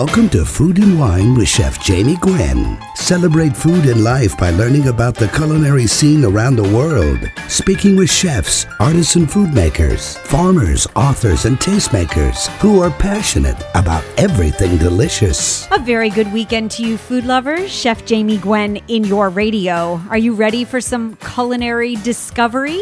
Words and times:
Welcome 0.00 0.30
to 0.30 0.46
Food 0.46 0.78
and 0.78 0.98
Wine 0.98 1.34
with 1.34 1.46
Chef 1.46 1.78
Jamie 1.84 2.16
Gwen. 2.16 2.78
Celebrate 2.94 3.54
food 3.54 3.84
and 3.84 4.02
life 4.02 4.34
by 4.38 4.48
learning 4.48 4.88
about 4.88 5.14
the 5.14 5.28
culinary 5.28 5.86
scene 5.86 6.24
around 6.24 6.56
the 6.56 6.74
world. 6.74 7.18
Speaking 7.50 7.96
with 7.96 8.10
chefs, 8.10 8.64
artisan 8.80 9.26
food 9.26 9.52
makers, 9.52 10.16
farmers, 10.16 10.86
authors, 10.96 11.44
and 11.44 11.58
tastemakers 11.58 12.46
who 12.60 12.80
are 12.80 12.90
passionate 12.90 13.62
about 13.74 14.02
everything 14.16 14.78
delicious. 14.78 15.68
A 15.70 15.78
very 15.78 16.08
good 16.08 16.32
weekend 16.32 16.70
to 16.70 16.82
you, 16.82 16.96
food 16.96 17.26
lovers. 17.26 17.70
Chef 17.70 18.06
Jamie 18.06 18.38
Gwen 18.38 18.76
in 18.88 19.04
your 19.04 19.28
radio. 19.28 20.00
Are 20.08 20.16
you 20.16 20.32
ready 20.32 20.64
for 20.64 20.80
some 20.80 21.16
culinary 21.16 21.96
discovery? 21.96 22.80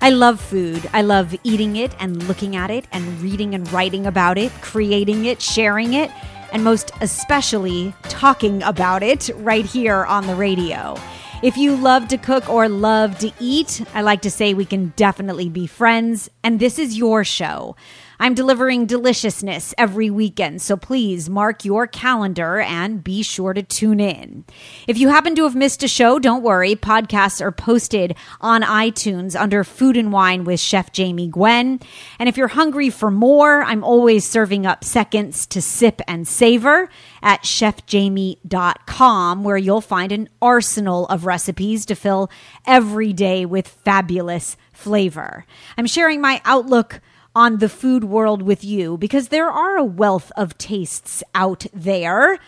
I 0.00 0.10
love 0.10 0.40
food. 0.40 0.88
I 0.92 1.02
love 1.02 1.34
eating 1.42 1.74
it 1.74 1.92
and 1.98 2.22
looking 2.28 2.54
at 2.54 2.70
it 2.70 2.86
and 2.92 3.20
reading 3.20 3.52
and 3.56 3.70
writing 3.72 4.06
about 4.06 4.38
it, 4.38 4.52
creating 4.60 5.24
it, 5.24 5.42
sharing 5.42 5.94
it 5.94 6.12
and 6.52 6.62
most 6.62 6.92
especially 7.00 7.94
talking 8.04 8.62
about 8.62 9.02
it 9.02 9.30
right 9.36 9.66
here 9.66 10.04
on 10.04 10.26
the 10.26 10.36
radio. 10.36 10.96
If 11.42 11.56
you 11.56 11.74
love 11.74 12.06
to 12.08 12.18
cook 12.18 12.48
or 12.48 12.68
love 12.68 13.18
to 13.18 13.32
eat, 13.40 13.84
I 13.94 14.02
like 14.02 14.22
to 14.22 14.30
say 14.30 14.54
we 14.54 14.64
can 14.64 14.92
definitely 14.94 15.48
be 15.48 15.66
friends, 15.66 16.30
and 16.44 16.60
this 16.60 16.78
is 16.78 16.96
your 16.96 17.24
show. 17.24 17.74
I'm 18.18 18.34
delivering 18.34 18.86
deliciousness 18.86 19.74
every 19.76 20.10
weekend, 20.10 20.62
so 20.62 20.76
please 20.76 21.30
mark 21.30 21.64
your 21.64 21.86
calendar 21.86 22.60
and 22.60 23.02
be 23.02 23.22
sure 23.22 23.52
to 23.52 23.62
tune 23.62 24.00
in. 24.00 24.44
If 24.86 24.98
you 24.98 25.08
happen 25.08 25.34
to 25.36 25.44
have 25.44 25.56
missed 25.56 25.82
a 25.82 25.88
show, 25.88 26.18
don't 26.18 26.42
worry. 26.42 26.76
Podcasts 26.76 27.40
are 27.40 27.52
posted 27.52 28.14
on 28.40 28.62
iTunes 28.62 29.38
under 29.38 29.64
Food 29.64 29.96
and 29.96 30.12
Wine 30.12 30.44
with 30.44 30.60
Chef 30.60 30.92
Jamie 30.92 31.28
Gwen. 31.28 31.80
And 32.18 32.28
if 32.28 32.36
you're 32.36 32.48
hungry 32.48 32.90
for 32.90 33.10
more, 33.10 33.62
I'm 33.62 33.82
always 33.82 34.28
serving 34.28 34.66
up 34.66 34.84
seconds 34.84 35.46
to 35.46 35.62
sip 35.62 36.00
and 36.06 36.28
savor 36.28 36.90
at 37.22 37.42
chefjamie.com, 37.42 39.44
where 39.44 39.56
you'll 39.56 39.80
find 39.80 40.12
an 40.12 40.28
arsenal 40.40 41.06
of 41.06 41.26
recipes 41.26 41.86
to 41.86 41.94
fill 41.94 42.30
every 42.66 43.12
day 43.12 43.46
with 43.46 43.68
fabulous 43.68 44.56
flavor. 44.72 45.46
I'm 45.76 45.86
sharing 45.86 46.20
my 46.20 46.40
outlook 46.44 47.00
on 47.34 47.58
the 47.58 47.68
food 47.68 48.04
world 48.04 48.42
with 48.42 48.64
you 48.64 48.96
because 48.96 49.28
there 49.28 49.50
are 49.50 49.76
a 49.76 49.84
wealth 49.84 50.30
of 50.36 50.56
tastes 50.58 51.22
out 51.34 51.66
there. 51.72 52.38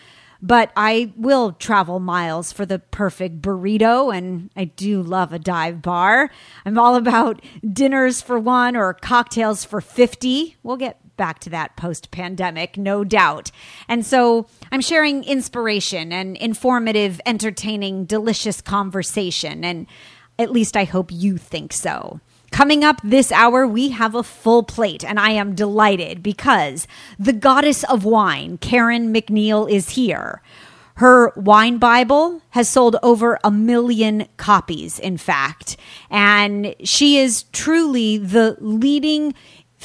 But 0.41 0.71
I 0.75 1.11
will 1.15 1.53
travel 1.53 1.99
miles 1.99 2.51
for 2.51 2.67
the 2.67 2.77
perfect 2.77 3.41
burrito, 3.41 4.15
and 4.15 4.51
I 4.55 4.65
do 4.65 5.01
love 5.01 5.33
a 5.33 5.39
dive 5.39 5.81
bar. 5.81 6.29
I'm 6.65 6.77
all 6.77 6.95
about 6.95 7.41
dinners 7.67 8.21
for 8.21 8.37
one 8.37 8.75
or 8.75 8.93
cocktails 8.93 9.63
for 9.63 9.81
50. 9.81 10.57
We'll 10.61 10.77
get 10.77 10.99
back 11.17 11.39
to 11.39 11.49
that 11.51 11.75
post 11.77 12.11
pandemic, 12.11 12.77
no 12.77 13.03
doubt. 13.03 13.49
And 13.87 14.05
so 14.05 14.47
I'm 14.71 14.81
sharing 14.81 15.23
inspiration 15.23 16.11
and 16.11 16.37
informative, 16.37 17.21
entertaining, 17.25 18.05
delicious 18.05 18.61
conversation. 18.61 19.63
And 19.63 19.87
at 20.37 20.51
least 20.51 20.75
I 20.75 20.83
hope 20.83 21.11
you 21.11 21.37
think 21.37 21.73
so. 21.73 22.19
Coming 22.51 22.83
up 22.83 23.01
this 23.03 23.31
hour, 23.31 23.67
we 23.67 23.89
have 23.89 24.15
a 24.15 24.23
full 24.23 24.63
plate, 24.63 25.03
and 25.03 25.19
I 25.19 25.31
am 25.31 25.55
delighted 25.55 26.23
because 26.23 26.87
the 27.19 27.33
goddess 27.33 27.83
of 27.85 28.05
wine, 28.05 28.57
Karen 28.59 29.13
MacNeil, 29.13 29.69
is 29.69 29.89
here. 29.89 30.41
Her 30.95 31.33
wine 31.35 31.77
Bible 31.77 32.41
has 32.51 32.69
sold 32.69 32.95
over 33.03 33.37
a 33.43 33.51
million 33.51 34.27
copies, 34.37 34.97
in 34.97 35.17
fact, 35.17 35.75
and 36.09 36.73
she 36.85 37.17
is 37.17 37.43
truly 37.51 38.17
the 38.17 38.55
leading 38.61 39.33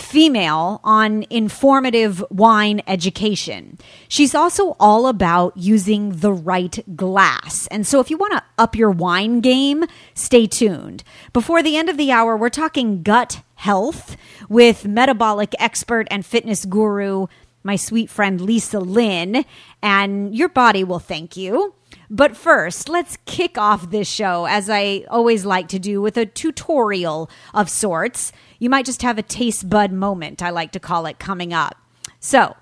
female 0.01 0.81
on 0.83 1.25
informative 1.31 2.25
wine 2.31 2.83
education. 2.87 3.79
She's 4.09 4.35
also 4.35 4.77
all 4.81 5.07
about 5.07 5.57
using 5.57 6.17
the 6.17 6.33
right 6.33 6.83
glass. 6.97 7.67
And 7.69 7.87
so 7.87 8.01
if 8.01 8.11
you 8.11 8.17
want 8.17 8.33
to 8.33 8.43
up 8.59 8.75
your 8.75 8.91
wine 8.91 9.41
game, 9.41 9.85
stay 10.15 10.47
tuned. 10.47 11.05
Before 11.33 11.63
the 11.63 11.77
end 11.77 11.89
of 11.89 11.97
the 11.97 12.11
hour, 12.11 12.37
we're 12.37 12.49
talking 12.49 13.03
gut 13.03 13.43
health 13.57 14.17
with 14.49 14.87
metabolic 14.87 15.55
expert 15.59 16.09
and 16.11 16.25
fitness 16.25 16.65
guru, 16.65 17.27
my 17.63 17.77
sweet 17.77 18.09
friend 18.09 18.41
Lisa 18.41 18.81
Lynn, 18.81 19.45
and 19.83 20.35
your 20.35 20.49
body 20.49 20.83
will 20.83 20.99
thank 20.99 21.37
you. 21.37 21.75
But 22.09 22.37
first, 22.37 22.89
let's 22.89 23.19
kick 23.25 23.57
off 23.57 23.91
this 23.91 24.09
show, 24.09 24.47
as 24.47 24.69
I 24.69 25.05
always 25.09 25.45
like 25.45 25.69
to 25.69 25.79
do, 25.79 26.01
with 26.01 26.17
a 26.17 26.27
tutorial 26.27 27.31
of 27.55 27.69
sorts. 27.69 28.33
You 28.61 28.71
might 28.71 28.85
just 28.87 29.03
have 29.03 29.19
a 29.19 29.23
taste 29.23 29.69
bud 29.69 29.91
moment, 29.91 30.43
I 30.43 30.51
like 30.51 30.71
to 30.73 30.81
call 30.81 31.07
it, 31.07 31.19
coming 31.19 31.53
up. 31.53 31.77
So, 32.21 32.57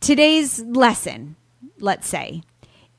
today's 0.00 0.60
lesson, 0.60 1.36
let's 1.78 2.08
say, 2.08 2.42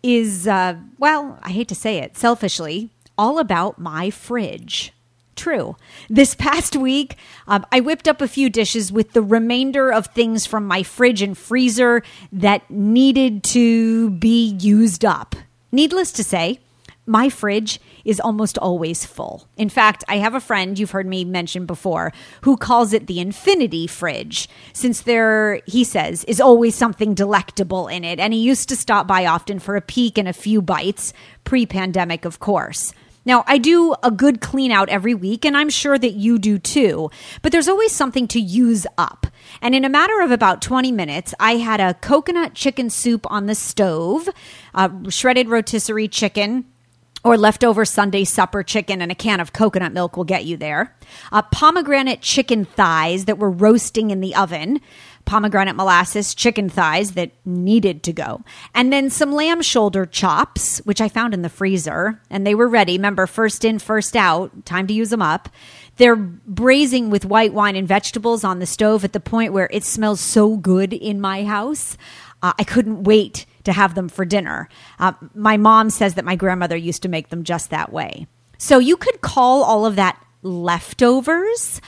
is, 0.02 0.48
uh, 0.48 0.78
well, 0.98 1.38
I 1.44 1.52
hate 1.52 1.68
to 1.68 1.76
say 1.76 1.98
it, 1.98 2.18
selfishly, 2.18 2.90
all 3.18 3.38
about 3.38 3.80
my 3.80 4.10
fridge. 4.10 4.94
True. 5.36 5.76
This 6.10 6.36
past 6.36 6.78
week, 6.78 7.18
um, 7.48 7.66
I 7.72 7.82
whipped 7.82 8.08
up 8.08 8.22
a 8.22 8.28
few 8.30 8.50
dishes 8.50 8.94
with 8.94 9.12
the 9.12 9.22
remainder 9.22 9.92
of 9.92 10.08
things 10.08 10.46
from 10.46 10.66
my 10.66 10.84
fridge 10.84 11.22
and 11.22 11.38
freezer 11.38 12.02
that 12.32 12.70
needed 12.72 13.44
to 13.46 14.10
be 14.12 14.58
used 14.60 15.04
up. 15.04 15.36
Needless 15.72 16.14
to 16.14 16.24
say, 16.24 16.60
my 17.10 17.28
fridge 17.28 17.82
is 18.06 18.20
almost 18.20 18.58
always 18.60 19.04
full. 19.04 19.48
In 19.58 19.68
fact, 19.68 20.04
I 20.08 20.18
have 20.18 20.36
a 20.36 20.40
friend 20.40 20.78
you've 20.78 20.92
heard 20.92 21.08
me 21.08 21.26
mention 21.26 21.66
before 21.66 22.14
who 22.42 22.56
calls 22.56 22.94
it 22.94 23.08
the 23.08 23.20
infinity 23.20 23.88
fridge, 23.88 24.48
since 24.74 25.02
there, 25.02 25.62
he 25.66 25.84
says, 25.84 26.24
is 26.26 26.40
always 26.40 26.76
something 26.76 27.16
delectable 27.16 27.88
in 27.88 28.04
it. 28.04 28.20
And 28.20 28.32
he 28.32 28.40
used 28.40 28.70
to 28.70 28.76
stop 28.76 29.08
by 29.08 29.26
often 29.26 29.58
for 29.58 29.76
a 29.76 29.82
peek 29.82 30.20
and 30.20 30.28
a 30.28 30.34
few 30.34 30.62
bites, 30.62 31.12
pre 31.44 31.66
pandemic, 31.66 32.26
of 32.26 32.40
course. 32.40 32.94
Now, 33.26 33.44
I 33.48 33.58
do 33.58 33.96
a 34.02 34.12
good 34.12 34.40
clean 34.40 34.72
out 34.72 34.90
every 34.90 35.14
week, 35.14 35.46
and 35.46 35.58
I'm 35.58 35.70
sure 35.70 35.98
that 35.98 36.14
you 36.14 36.38
do 36.38 36.58
too, 36.58 37.10
but 37.42 37.52
there's 37.52 37.68
always 37.68 37.92
something 37.92 38.28
to 38.30 38.40
use 38.40 38.86
up. 38.98 39.28
And 39.62 39.76
in 39.76 39.84
a 39.84 39.90
matter 39.90 40.22
of 40.22 40.32
about 40.32 40.62
20 40.62 40.92
minutes, 40.92 41.34
I 41.40 41.58
had 41.58 41.80
a 41.80 41.96
coconut 41.96 42.54
chicken 42.54 42.90
soup 42.90 43.30
on 43.30 43.48
the 43.48 43.56
stove, 43.56 44.30
uh, 44.74 44.90
shredded 45.10 45.50
rotisserie 45.50 46.08
chicken, 46.08 46.66
or 47.24 47.38
leftover 47.38 47.84
Sunday 47.86 48.24
supper 48.24 48.64
chicken 48.64 49.02
and 49.02 49.12
a 49.12 49.16
can 49.16 49.40
of 49.40 49.54
coconut 49.54 49.92
milk 49.92 50.16
will 50.16 50.24
get 50.24 50.46
you 50.46 50.56
there. 50.56 50.96
Uh, 51.32 51.42
pomegranate 51.42 52.22
chicken 52.22 52.66
thighs 52.66 53.26
that 53.26 53.38
were 53.38 53.52
roasting 53.52 54.12
in 54.12 54.22
the 54.22 54.36
oven. 54.36 54.80
Pomegranate 55.26 55.76
molasses 55.76 56.34
chicken 56.34 56.70
thighs 56.70 57.12
that 57.12 57.32
needed 57.46 58.04
to 58.04 58.14
go. 58.14 58.42
And 58.74 58.92
then 58.92 59.10
some 59.10 59.34
lamb 59.34 59.62
shoulder 59.62 60.06
chops, 60.06 60.80
which 60.80 61.02
I 61.02 61.10
found 61.10 61.34
in 61.34 61.42
the 61.42 61.50
freezer. 61.50 62.22
And 62.30 62.48
they 62.48 62.56
were 62.56 62.68
ready. 62.68 62.94
Remember, 62.94 63.28
first 63.28 63.66
in, 63.66 63.80
first 63.80 64.16
out. 64.16 64.66
Time 64.66 64.88
to 64.88 64.94
use 64.94 65.10
them 65.10 65.22
up. 65.22 65.50
They're 65.98 66.16
braising 66.16 67.10
with 67.10 67.26
white 67.26 67.54
wine 67.54 67.76
and 67.76 67.88
vegetables 67.88 68.46
on 68.46 68.60
the 68.60 68.66
stove 68.66 69.04
at 69.04 69.12
the 69.12 69.20
point 69.20 69.52
where 69.52 69.70
it 69.72 69.84
smells 69.84 70.22
so 70.22 70.56
good 70.56 70.94
in 70.94 71.20
my 71.20 71.44
house. 71.44 71.98
Uh, 72.42 72.54
I 72.58 72.64
couldn't 72.64 73.04
wait 73.04 73.46
to 73.64 73.74
have 73.74 73.96
them 73.96 74.10
for 74.10 74.26
dinner. 74.26 74.70
Uh, 75.00 75.14
my 75.34 75.58
mom 75.58 75.90
says 75.90 76.16
that 76.16 76.26
my 76.26 76.36
grandmother 76.36 76.78
used 76.78 77.04
to 77.04 77.10
make 77.10 77.30
them 77.30 77.44
just 77.44 77.70
that 77.70 77.92
way. 77.92 78.28
So 78.58 78.80
you 78.80 78.98
could 78.98 79.22
call 79.22 79.64
all 79.64 79.86
of 79.86 79.96
that 79.96 80.24
leftovers. 80.42 81.82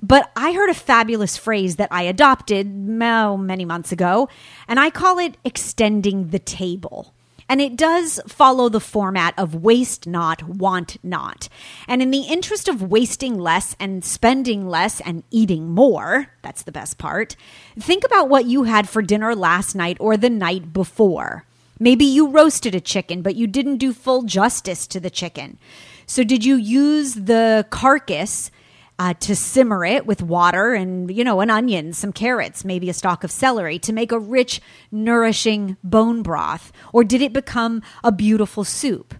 But 0.00 0.30
I 0.36 0.52
heard 0.52 0.68
a 0.68 0.74
fabulous 0.74 1.36
phrase 1.36 1.76
that 1.76 1.88
I 1.90 2.02
adopted 2.02 2.66
oh, 2.66 3.36
many 3.38 3.64
months 3.64 3.90
ago, 3.90 4.28
and 4.68 4.78
I 4.78 4.90
call 4.90 5.18
it 5.18 5.38
extending 5.44 6.28
the 6.28 6.38
table. 6.38 7.13
And 7.48 7.60
it 7.60 7.76
does 7.76 8.20
follow 8.26 8.68
the 8.68 8.80
format 8.80 9.34
of 9.38 9.54
waste 9.54 10.06
not, 10.06 10.42
want 10.42 10.96
not. 11.04 11.48
And 11.86 12.00
in 12.00 12.10
the 12.10 12.22
interest 12.22 12.68
of 12.68 12.82
wasting 12.82 13.38
less 13.38 13.76
and 13.78 14.04
spending 14.04 14.66
less 14.66 15.00
and 15.00 15.24
eating 15.30 15.68
more, 15.70 16.28
that's 16.42 16.62
the 16.62 16.72
best 16.72 16.98
part, 16.98 17.36
think 17.78 18.04
about 18.04 18.28
what 18.28 18.46
you 18.46 18.64
had 18.64 18.88
for 18.88 19.02
dinner 19.02 19.34
last 19.34 19.74
night 19.74 19.96
or 20.00 20.16
the 20.16 20.30
night 20.30 20.72
before. 20.72 21.44
Maybe 21.78 22.04
you 22.04 22.28
roasted 22.28 22.74
a 22.74 22.80
chicken, 22.80 23.20
but 23.20 23.34
you 23.34 23.46
didn't 23.46 23.78
do 23.78 23.92
full 23.92 24.22
justice 24.22 24.86
to 24.86 25.00
the 25.00 25.10
chicken. 25.10 25.58
So, 26.06 26.22
did 26.22 26.44
you 26.44 26.56
use 26.56 27.14
the 27.14 27.66
carcass 27.70 28.50
uh, 28.98 29.14
to 29.14 29.34
simmer 29.34 29.84
it 29.84 30.06
with 30.06 30.22
water 30.22 30.74
and, 30.74 31.10
you 31.10 31.24
know, 31.24 31.40
an 31.40 31.50
onion, 31.50 31.92
some 31.92 32.12
carrots, 32.12 32.64
maybe 32.64 32.88
a 32.88 32.94
stalk 32.94 33.24
of 33.24 33.30
celery 33.30 33.78
to 33.80 33.92
make 33.92 34.12
a 34.12 34.18
rich, 34.18 34.60
nourishing 34.92 35.76
bone 35.82 36.22
broth? 36.22 36.72
Or 36.92 37.04
did 37.04 37.20
it 37.20 37.32
become 37.32 37.82
a 38.02 38.12
beautiful 38.12 38.64
soup? 38.64 39.14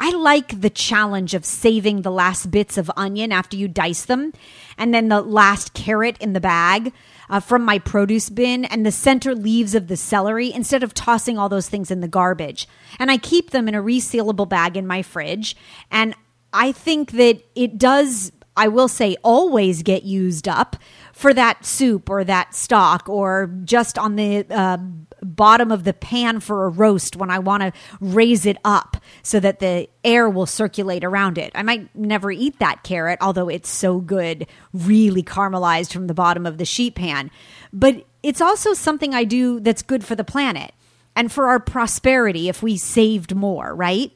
I 0.00 0.10
like 0.10 0.60
the 0.60 0.70
challenge 0.70 1.34
of 1.34 1.44
saving 1.44 2.02
the 2.02 2.10
last 2.10 2.50
bits 2.50 2.76
of 2.76 2.90
onion 2.96 3.32
after 3.32 3.56
you 3.56 3.68
dice 3.68 4.04
them, 4.04 4.32
and 4.76 4.92
then 4.92 5.08
the 5.08 5.22
last 5.22 5.72
carrot 5.72 6.18
in 6.18 6.32
the 6.32 6.40
bag 6.40 6.92
uh, 7.30 7.40
from 7.40 7.64
my 7.64 7.78
produce 7.78 8.28
bin, 8.28 8.64
and 8.66 8.84
the 8.84 8.92
center 8.92 9.34
leaves 9.34 9.74
of 9.74 9.86
the 9.86 9.96
celery 9.96 10.52
instead 10.52 10.82
of 10.82 10.92
tossing 10.92 11.38
all 11.38 11.48
those 11.48 11.68
things 11.68 11.90
in 11.90 12.00
the 12.00 12.08
garbage. 12.08 12.68
And 12.98 13.10
I 13.10 13.16
keep 13.16 13.50
them 13.50 13.68
in 13.68 13.74
a 13.74 13.82
resealable 13.82 14.48
bag 14.48 14.76
in 14.76 14.86
my 14.86 15.00
fridge. 15.00 15.56
And 15.90 16.14
I 16.52 16.72
think 16.72 17.12
that 17.12 17.42
it 17.54 17.78
does 17.78 18.30
I 18.56 18.68
will 18.68 18.88
say 18.88 19.16
always 19.22 19.82
get 19.82 20.04
used 20.04 20.46
up 20.46 20.76
for 21.12 21.34
that 21.34 21.64
soup 21.64 22.08
or 22.08 22.24
that 22.24 22.54
stock 22.54 23.08
or 23.08 23.50
just 23.64 23.98
on 23.98 24.16
the 24.16 24.46
uh, 24.48 24.78
bottom 25.22 25.72
of 25.72 25.84
the 25.84 25.92
pan 25.92 26.40
for 26.40 26.64
a 26.64 26.68
roast 26.68 27.16
when 27.16 27.30
I 27.30 27.38
want 27.38 27.62
to 27.62 27.72
raise 28.00 28.46
it 28.46 28.58
up 28.64 28.96
so 29.22 29.40
that 29.40 29.58
the 29.58 29.88
air 30.04 30.28
will 30.28 30.46
circulate 30.46 31.02
around 31.02 31.38
it. 31.38 31.50
I 31.54 31.62
might 31.62 31.94
never 31.96 32.30
eat 32.30 32.58
that 32.58 32.82
carrot, 32.84 33.18
although 33.20 33.48
it's 33.48 33.70
so 33.70 34.00
good, 34.00 34.46
really 34.72 35.22
caramelized 35.22 35.92
from 35.92 36.06
the 36.06 36.14
bottom 36.14 36.46
of 36.46 36.58
the 36.58 36.64
sheet 36.64 36.94
pan. 36.94 37.30
But 37.72 38.06
it's 38.22 38.40
also 38.40 38.74
something 38.74 39.14
I 39.14 39.24
do 39.24 39.60
that's 39.60 39.82
good 39.82 40.04
for 40.04 40.14
the 40.14 40.24
planet 40.24 40.72
and 41.16 41.30
for 41.30 41.46
our 41.46 41.60
prosperity 41.60 42.48
if 42.48 42.62
we 42.62 42.76
saved 42.76 43.34
more, 43.34 43.74
right? 43.74 44.12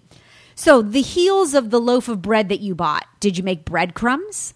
So, 0.58 0.82
the 0.82 1.02
heels 1.02 1.54
of 1.54 1.70
the 1.70 1.78
loaf 1.78 2.08
of 2.08 2.20
bread 2.20 2.48
that 2.48 2.58
you 2.58 2.74
bought, 2.74 3.06
did 3.20 3.38
you 3.38 3.44
make 3.44 3.64
breadcrumbs? 3.64 4.54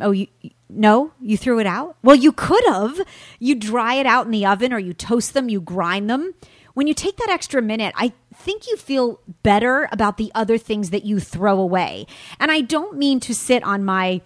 Oh, 0.00 0.12
you 0.12 0.26
no, 0.70 1.12
you 1.20 1.36
threw 1.36 1.60
it 1.60 1.66
out? 1.66 1.98
Well, 2.02 2.16
you 2.16 2.32
could 2.32 2.64
have. 2.64 3.02
You 3.38 3.56
dry 3.56 3.96
it 3.96 4.06
out 4.06 4.24
in 4.24 4.32
the 4.32 4.46
oven 4.46 4.72
or 4.72 4.78
you 4.78 4.94
toast 4.94 5.34
them, 5.34 5.50
you 5.50 5.60
grind 5.60 6.08
them. 6.08 6.32
When 6.72 6.86
you 6.86 6.94
take 6.94 7.18
that 7.18 7.28
extra 7.28 7.60
minute, 7.60 7.92
I 7.94 8.14
think 8.34 8.66
you 8.66 8.78
feel 8.78 9.20
better 9.42 9.86
about 9.92 10.16
the 10.16 10.32
other 10.34 10.56
things 10.56 10.88
that 10.88 11.04
you 11.04 11.20
throw 11.20 11.58
away. 11.58 12.06
And 12.40 12.50
I 12.50 12.62
don't 12.62 12.96
mean 12.96 13.20
to 13.20 13.34
sit 13.34 13.62
on 13.64 13.84
my 13.84 14.22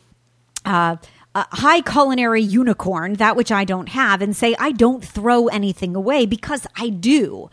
uh, 0.64 0.98
uh, 1.34 1.44
high 1.50 1.80
culinary 1.80 2.42
unicorn, 2.42 3.14
that 3.14 3.34
which 3.34 3.50
I 3.50 3.64
don't 3.64 3.88
have, 3.88 4.22
and 4.22 4.36
say 4.36 4.54
I 4.56 4.70
don't 4.70 5.04
throw 5.04 5.48
anything 5.48 5.96
away 5.96 6.26
because 6.26 6.64
I 6.76 6.90
do. 6.90 7.50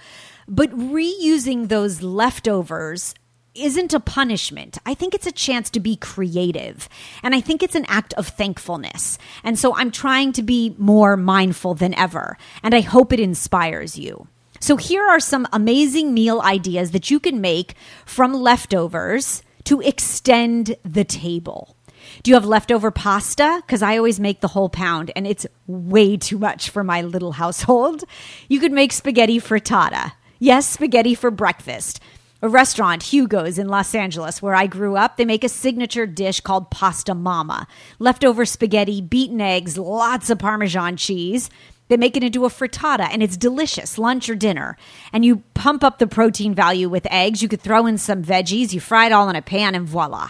But 0.47 0.71
reusing 0.71 1.67
those 1.67 2.01
leftovers 2.01 3.13
isn't 3.53 3.93
a 3.93 3.99
punishment. 3.99 4.77
I 4.85 4.93
think 4.93 5.13
it's 5.13 5.27
a 5.27 5.31
chance 5.31 5.69
to 5.71 5.79
be 5.79 5.95
creative. 5.95 6.87
And 7.23 7.35
I 7.35 7.41
think 7.41 7.63
it's 7.63 7.75
an 7.75 7.85
act 7.87 8.13
of 8.13 8.27
thankfulness. 8.27 9.17
And 9.43 9.57
so 9.57 9.75
I'm 9.75 9.91
trying 9.91 10.31
to 10.33 10.43
be 10.43 10.75
more 10.77 11.17
mindful 11.17 11.73
than 11.73 11.93
ever. 11.95 12.37
And 12.63 12.73
I 12.73 12.81
hope 12.81 13.11
it 13.11 13.19
inspires 13.19 13.97
you. 13.97 14.27
So 14.59 14.77
here 14.77 15.03
are 15.03 15.19
some 15.19 15.47
amazing 15.51 16.13
meal 16.13 16.41
ideas 16.41 16.91
that 16.91 17.11
you 17.11 17.19
can 17.19 17.41
make 17.41 17.75
from 18.05 18.33
leftovers 18.33 19.43
to 19.65 19.81
extend 19.81 20.75
the 20.83 21.03
table. 21.03 21.75
Do 22.23 22.31
you 22.31 22.35
have 22.35 22.45
leftover 22.45 22.89
pasta? 22.89 23.61
Because 23.65 23.81
I 23.81 23.97
always 23.97 24.19
make 24.19 24.39
the 24.41 24.47
whole 24.49 24.69
pound 24.69 25.11
and 25.15 25.27
it's 25.27 25.45
way 25.67 26.15
too 26.15 26.37
much 26.37 26.69
for 26.69 26.83
my 26.83 27.01
little 27.01 27.33
household. 27.33 28.03
You 28.47 28.59
could 28.59 28.71
make 28.71 28.93
spaghetti 28.93 29.39
frittata. 29.39 30.13
Yes, 30.39 30.69
spaghetti 30.69 31.15
for 31.15 31.31
breakfast 31.31 31.99
a 32.41 32.49
restaurant, 32.49 33.01
Hugo's 33.01 33.57
in 33.57 33.67
Los 33.67 33.95
Angeles, 33.95 34.41
where 34.41 34.53
I 34.53 34.67
grew 34.67 34.95
up, 34.95 35.17
they 35.17 35.25
make 35.25 35.43
a 35.43 35.49
signature 35.49 36.05
dish 36.05 36.39
called 36.39 36.69
pasta 36.69 37.15
mama. 37.15 37.67
Leftover 37.97 38.45
spaghetti, 38.45 39.01
beaten 39.01 39.41
eggs, 39.41 39.77
lots 39.77 40.29
of 40.29 40.37
Parmesan 40.37 40.97
cheese. 40.97 41.49
They 41.87 41.97
make 41.97 42.15
it 42.15 42.23
into 42.23 42.45
a 42.45 42.49
frittata 42.49 43.07
and 43.11 43.23
it's 43.23 43.37
delicious, 43.37 43.97
lunch 43.97 44.29
or 44.29 44.35
dinner. 44.35 44.77
And 45.11 45.25
you 45.25 45.37
pump 45.55 45.83
up 45.83 45.97
the 45.97 46.05
protein 46.05 46.53
value 46.53 46.89
with 46.89 47.07
eggs. 47.09 47.41
You 47.41 47.49
could 47.49 47.61
throw 47.61 47.87
in 47.87 47.97
some 47.97 48.23
veggies, 48.23 48.71
you 48.71 48.79
fry 48.79 49.07
it 49.07 49.13
all 49.13 49.29
in 49.29 49.35
a 49.35 49.41
pan, 49.41 49.73
and 49.73 49.87
voila. 49.87 50.29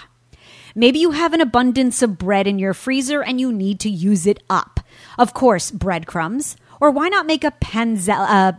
Maybe 0.76 1.00
you 1.00 1.12
have 1.12 1.34
an 1.34 1.42
abundance 1.42 2.02
of 2.02 2.20
bread 2.20 2.48
in 2.48 2.60
your 2.60 2.76
freezer 2.76 3.24
and 3.24 3.42
you 3.42 3.52
need 3.52 3.80
to 3.82 3.90
use 3.90 4.28
it 4.28 4.42
up. 4.50 4.80
Of 5.18 5.34
course, 5.34 5.72
breadcrumbs. 5.72 6.56
Or 6.80 6.92
why 6.92 7.10
not 7.10 7.26
make 7.26 7.44
a 7.44 7.48
uh, 7.48 8.52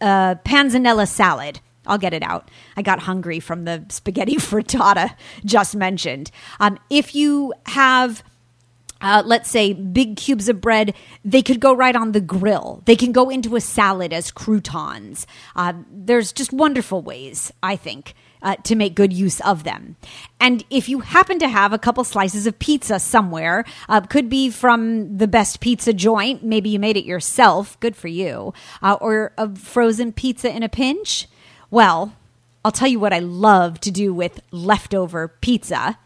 uh, 0.00 0.34
panzanella 0.44 1.08
salad? 1.08 1.60
I'll 1.86 1.98
get 1.98 2.14
it 2.14 2.22
out. 2.22 2.50
I 2.76 2.82
got 2.82 3.00
hungry 3.00 3.40
from 3.40 3.64
the 3.64 3.84
spaghetti 3.88 4.36
frittata 4.36 5.14
just 5.44 5.74
mentioned. 5.74 6.30
Um, 6.60 6.78
if 6.90 7.14
you 7.14 7.52
have 7.66 8.22
uh, 9.02 9.22
let's 9.26 9.50
say 9.50 9.72
big 9.72 10.16
cubes 10.16 10.48
of 10.48 10.60
bread, 10.60 10.94
they 11.24 11.42
could 11.42 11.60
go 11.60 11.74
right 11.74 11.96
on 11.96 12.12
the 12.12 12.20
grill. 12.20 12.82
They 12.86 12.96
can 12.96 13.12
go 13.12 13.28
into 13.28 13.56
a 13.56 13.60
salad 13.60 14.12
as 14.12 14.30
croutons. 14.30 15.26
Uh, 15.56 15.72
there's 15.90 16.32
just 16.32 16.52
wonderful 16.52 17.02
ways, 17.02 17.52
I 17.62 17.74
think, 17.76 18.14
uh, 18.42 18.56
to 18.56 18.74
make 18.74 18.94
good 18.94 19.12
use 19.12 19.40
of 19.40 19.64
them. 19.64 19.96
And 20.40 20.64
if 20.70 20.88
you 20.88 21.00
happen 21.00 21.38
to 21.38 21.48
have 21.48 21.72
a 21.72 21.78
couple 21.78 22.04
slices 22.04 22.46
of 22.46 22.58
pizza 22.58 22.98
somewhere, 22.98 23.64
uh, 23.88 24.00
could 24.02 24.28
be 24.28 24.50
from 24.50 25.16
the 25.18 25.28
best 25.28 25.60
pizza 25.60 25.92
joint, 25.92 26.42
maybe 26.42 26.70
you 26.70 26.78
made 26.78 26.96
it 26.96 27.04
yourself, 27.04 27.78
good 27.80 27.96
for 27.96 28.08
you, 28.08 28.52
uh, 28.82 28.96
or 29.00 29.32
a 29.38 29.54
frozen 29.54 30.12
pizza 30.12 30.54
in 30.54 30.62
a 30.62 30.68
pinch 30.68 31.28
well, 31.72 32.14
I'll 32.66 32.70
tell 32.70 32.86
you 32.86 33.00
what 33.00 33.14
I 33.14 33.18
love 33.18 33.80
to 33.80 33.90
do 33.90 34.12
with 34.12 34.40
leftover 34.52 35.26
pizza 35.40 35.98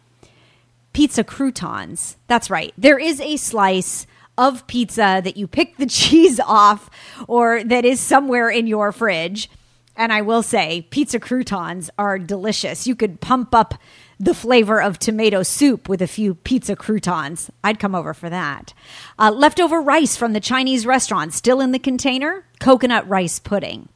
pizza 0.93 1.25
croutons. 1.25 2.17
That's 2.29 2.49
right. 2.49 2.73
There 2.79 2.99
is 2.99 3.21
a 3.21 3.37
slice 3.37 4.07
of 4.39 4.67
pizza 4.69 5.21
that 5.25 5.37
you 5.37 5.49
pick 5.49 5.77
the 5.77 5.87
cheese 6.01 6.39
off 6.39 6.89
or 7.27 7.65
that 7.65 7.85
is 7.85 7.99
somewhere 7.99 8.49
in 8.49 8.69
your 8.69 8.93
fridge. 8.93 9.51
And 9.97 10.13
I 10.13 10.23
will 10.23 10.43
say, 10.43 10.87
pizza 10.91 11.19
croutons 11.19 11.91
are 11.99 12.19
delicious. 12.19 12.87
You 12.87 12.95
could 12.95 13.21
pump 13.21 13.55
up 13.55 13.75
the 14.19 14.35
flavor 14.35 14.81
of 14.81 14.99
tomato 14.99 15.43
soup 15.43 15.89
with 15.89 16.03
a 16.03 16.07
few 16.07 16.35
pizza 16.35 16.77
croutons. 16.77 17.51
I'd 17.65 17.79
come 17.79 17.95
over 17.95 18.15
for 18.15 18.31
that. 18.31 18.75
Uh, 19.19 19.31
leftover 19.31 19.81
rice 19.81 20.17
from 20.17 20.33
the 20.33 20.41
Chinese 20.41 20.87
restaurant, 20.87 21.33
still 21.35 21.61
in 21.61 21.73
the 21.73 21.79
container, 21.79 22.45
coconut 22.61 23.09
rice 23.09 23.39
pudding 23.39 23.89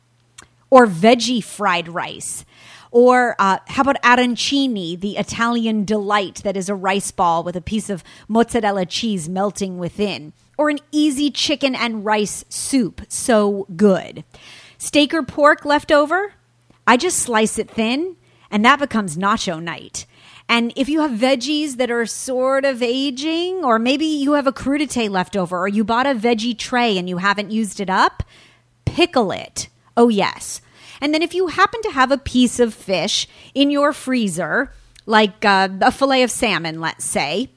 or 0.70 0.86
veggie 0.86 1.42
fried 1.42 1.88
rice. 1.88 2.44
Or 2.92 3.36
uh, 3.38 3.58
how 3.68 3.82
about 3.82 4.02
arancini, 4.02 4.98
the 4.98 5.16
Italian 5.16 5.84
delight 5.84 6.42
that 6.44 6.56
is 6.56 6.68
a 6.68 6.74
rice 6.74 7.10
ball 7.10 7.44
with 7.44 7.56
a 7.56 7.60
piece 7.60 7.90
of 7.90 8.02
mozzarella 8.26 8.86
cheese 8.86 9.28
melting 9.28 9.78
within? 9.78 10.32
Or 10.56 10.70
an 10.70 10.78
easy 10.90 11.30
chicken 11.30 11.74
and 11.74 12.04
rice 12.04 12.44
soup, 12.48 13.02
so 13.08 13.66
good. 13.76 14.24
Steak 14.80 15.12
or 15.12 15.22
pork 15.22 15.66
left 15.66 15.92
over? 15.92 16.32
I 16.86 16.96
just 16.96 17.18
slice 17.18 17.58
it 17.58 17.70
thin, 17.70 18.16
and 18.50 18.64
that 18.64 18.78
becomes 18.78 19.18
nacho 19.18 19.62
night. 19.62 20.06
And 20.48 20.72
if 20.74 20.88
you 20.88 21.02
have 21.02 21.10
veggies 21.10 21.76
that 21.76 21.90
are 21.90 22.06
sort 22.06 22.64
of 22.64 22.82
aging, 22.82 23.62
or 23.62 23.78
maybe 23.78 24.06
you 24.06 24.32
have 24.32 24.46
a 24.46 24.54
crudité 24.54 25.10
left 25.10 25.36
over, 25.36 25.58
or 25.58 25.68
you 25.68 25.84
bought 25.84 26.06
a 26.06 26.14
veggie 26.14 26.56
tray 26.56 26.96
and 26.96 27.10
you 27.10 27.18
haven't 27.18 27.50
used 27.50 27.78
it 27.78 27.90
up, 27.90 28.22
pickle 28.86 29.32
it. 29.32 29.68
Oh, 29.98 30.08
yes. 30.08 30.62
And 31.02 31.12
then 31.12 31.20
if 31.20 31.34
you 31.34 31.48
happen 31.48 31.82
to 31.82 31.90
have 31.90 32.10
a 32.10 32.16
piece 32.16 32.58
of 32.58 32.72
fish 32.72 33.28
in 33.54 33.70
your 33.70 33.92
freezer, 33.92 34.72
like 35.04 35.44
uh, 35.44 35.68
a 35.82 35.92
fillet 35.92 36.22
of 36.22 36.30
salmon, 36.30 36.80
let's 36.80 37.04
say, 37.04 37.50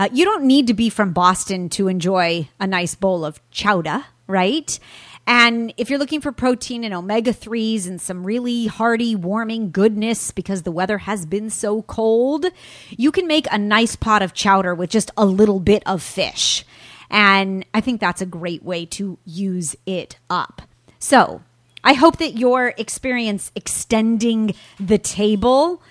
uh, 0.00 0.08
you 0.12 0.24
don't 0.24 0.44
need 0.44 0.66
to 0.66 0.74
be 0.74 0.90
from 0.90 1.12
Boston 1.12 1.68
to 1.68 1.86
enjoy 1.86 2.48
a 2.58 2.66
nice 2.66 2.96
bowl 2.96 3.24
of 3.24 3.40
chowder, 3.52 4.06
right? 4.26 4.80
And 5.26 5.72
if 5.76 5.88
you're 5.88 5.98
looking 5.98 6.20
for 6.20 6.32
protein 6.32 6.82
and 6.82 6.92
omega 6.92 7.32
3s 7.32 7.86
and 7.86 8.00
some 8.00 8.24
really 8.24 8.66
hearty, 8.66 9.14
warming 9.14 9.70
goodness 9.70 10.30
because 10.32 10.62
the 10.62 10.72
weather 10.72 10.98
has 10.98 11.24
been 11.24 11.50
so 11.50 11.82
cold, 11.82 12.46
you 12.90 13.12
can 13.12 13.26
make 13.26 13.46
a 13.50 13.58
nice 13.58 13.94
pot 13.96 14.22
of 14.22 14.34
chowder 14.34 14.74
with 14.74 14.90
just 14.90 15.10
a 15.16 15.24
little 15.24 15.60
bit 15.60 15.82
of 15.86 16.02
fish. 16.02 16.64
And 17.10 17.64
I 17.72 17.80
think 17.80 18.00
that's 18.00 18.20
a 18.20 18.26
great 18.26 18.62
way 18.64 18.86
to 18.86 19.18
use 19.24 19.76
it 19.86 20.18
up. 20.28 20.62
So, 20.98 21.42
I 21.82 21.94
hope 21.94 22.18
that 22.18 22.36
your 22.36 22.74
experience 22.76 23.50
extending 23.54 24.54
the 24.78 24.98
table 24.98 25.82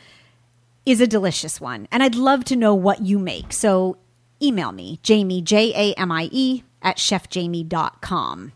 is 0.85 1.01
a 1.01 1.07
delicious 1.07 1.59
one. 1.59 1.87
And 1.91 2.03
I'd 2.03 2.15
love 2.15 2.45
to 2.45 2.55
know 2.55 2.75
what 2.75 3.01
you 3.01 3.19
make. 3.19 3.53
So 3.53 3.97
email 4.41 4.71
me, 4.71 4.99
Jamie, 5.03 5.41
J 5.41 5.73
A 5.73 5.99
M 5.99 6.11
I 6.11 6.29
E, 6.31 6.63
at 6.81 6.97
chefjamie.com. 6.97 8.53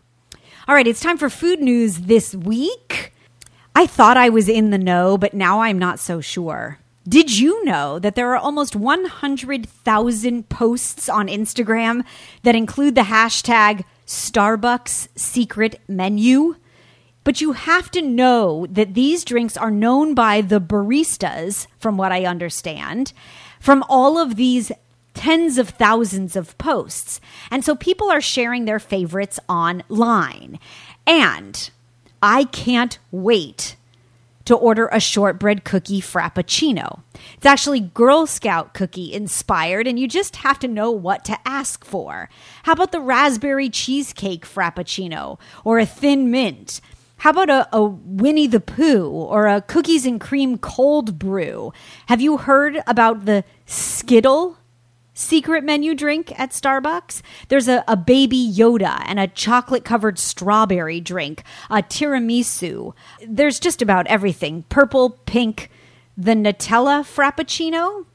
All 0.66 0.74
right, 0.74 0.86
it's 0.86 1.00
time 1.00 1.18
for 1.18 1.28
food 1.28 1.60
news 1.60 1.98
this 1.98 2.34
week. 2.34 3.12
I 3.76 3.86
thought 3.86 4.16
I 4.16 4.30
was 4.30 4.48
in 4.48 4.70
the 4.70 4.78
know, 4.78 5.18
but 5.18 5.34
now 5.34 5.60
I'm 5.60 5.78
not 5.78 5.98
so 5.98 6.22
sure. 6.22 6.78
Did 7.06 7.36
you 7.36 7.62
know 7.66 7.98
that 7.98 8.14
there 8.14 8.32
are 8.32 8.38
almost 8.38 8.74
100,000 8.74 10.48
posts 10.48 11.08
on 11.10 11.28
Instagram 11.28 12.02
that 12.44 12.54
include 12.54 12.94
the 12.94 13.02
hashtag 13.02 13.84
Starbucks 14.06 15.08
secret 15.16 15.82
menu? 15.86 16.56
But 17.24 17.42
you 17.42 17.52
have 17.52 17.90
to 17.90 18.00
know 18.00 18.66
that 18.70 18.94
these 18.94 19.22
drinks 19.22 19.58
are 19.58 19.70
known 19.70 20.14
by 20.14 20.40
the 20.40 20.62
baristas, 20.62 21.66
from 21.78 21.98
what 21.98 22.10
I 22.10 22.24
understand, 22.24 23.12
from 23.60 23.84
all 23.90 24.16
of 24.16 24.36
these 24.36 24.72
tens 25.14 25.58
of 25.58 25.70
thousands 25.70 26.36
of 26.36 26.56
posts. 26.58 27.20
And 27.50 27.64
so 27.64 27.74
people 27.74 28.10
are 28.10 28.20
sharing 28.20 28.64
their 28.64 28.78
favorites 28.78 29.40
online. 29.48 30.58
And 31.06 31.70
I 32.22 32.44
can't 32.44 32.98
wait 33.10 33.76
to 34.44 34.54
order 34.54 34.88
a 34.88 35.00
shortbread 35.00 35.64
cookie 35.64 36.00
frappuccino. 36.00 37.02
It's 37.36 37.46
actually 37.46 37.80
Girl 37.80 38.26
Scout 38.26 38.74
cookie 38.74 39.12
inspired, 39.12 39.86
and 39.86 39.98
you 39.98 40.06
just 40.06 40.36
have 40.36 40.58
to 40.58 40.68
know 40.68 40.90
what 40.90 41.24
to 41.26 41.38
ask 41.46 41.84
for. 41.84 42.28
How 42.64 42.72
about 42.72 42.92
the 42.92 43.00
raspberry 43.00 43.70
cheesecake 43.70 44.46
frappuccino 44.46 45.38
or 45.64 45.78
a 45.78 45.86
thin 45.86 46.30
mint? 46.30 46.80
How 47.18 47.30
about 47.30 47.48
a, 47.48 47.68
a 47.74 47.84
Winnie 47.84 48.46
the 48.46 48.60
Pooh 48.60 49.08
or 49.08 49.46
a 49.46 49.62
cookies 49.62 50.04
and 50.04 50.20
cream 50.20 50.58
cold 50.58 51.18
brew? 51.18 51.72
Have 52.06 52.20
you 52.20 52.36
heard 52.36 52.82
about 52.86 53.24
the 53.24 53.44
Skittle 53.64 54.58
secret 55.14 55.64
menu 55.64 55.94
drink 55.94 56.38
at 56.38 56.50
Starbucks. 56.50 57.22
There's 57.48 57.68
a, 57.68 57.82
a 57.88 57.96
baby 57.96 58.52
Yoda 58.52 59.02
and 59.06 59.18
a 59.18 59.28
chocolate 59.28 59.84
covered 59.84 60.18
strawberry 60.18 61.00
drink, 61.00 61.42
a 61.70 61.76
tiramisu. 61.76 62.92
There's 63.26 63.58
just 63.58 63.80
about 63.80 64.06
everything 64.08 64.64
purple, 64.68 65.10
pink, 65.24 65.70
the 66.16 66.32
Nutella 66.32 67.02
Frappuccino 67.02 68.06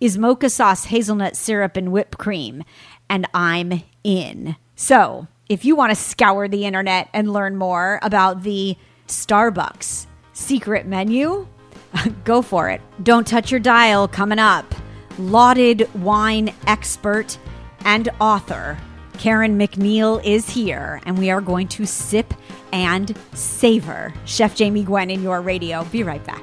is 0.00 0.18
mocha 0.18 0.50
sauce, 0.50 0.86
hazelnut 0.86 1.36
syrup, 1.36 1.76
and 1.76 1.92
whipped 1.92 2.18
cream. 2.18 2.64
And 3.08 3.26
I'm 3.32 3.82
in. 4.02 4.56
So, 4.74 5.28
if 5.48 5.64
you 5.64 5.76
want 5.76 5.90
to 5.90 5.96
scour 5.96 6.48
the 6.48 6.64
internet 6.64 7.08
and 7.12 7.32
learn 7.32 7.56
more 7.56 8.00
about 8.02 8.42
the 8.42 8.76
Starbucks 9.06 10.06
secret 10.32 10.86
menu, 10.86 11.46
go 12.24 12.42
for 12.42 12.68
it. 12.68 12.80
Don't 13.02 13.26
touch 13.26 13.50
your 13.50 13.60
dial 13.60 14.08
coming 14.08 14.40
up. 14.40 14.74
Lauded 15.18 15.88
wine 15.94 16.52
expert 16.66 17.38
and 17.84 18.08
author 18.20 18.78
Karen 19.16 19.58
MacNeil 19.58 20.22
is 20.24 20.48
here, 20.50 21.00
and 21.06 21.18
we 21.18 21.30
are 21.30 21.40
going 21.40 21.68
to 21.68 21.86
sip 21.86 22.34
and 22.72 23.16
savor. 23.32 24.12
Chef 24.24 24.54
Jamie 24.54 24.84
Gwen 24.84 25.10
in 25.10 25.22
your 25.22 25.40
radio. 25.40 25.84
Be 25.84 26.02
right 26.02 26.24
back. 26.24 26.42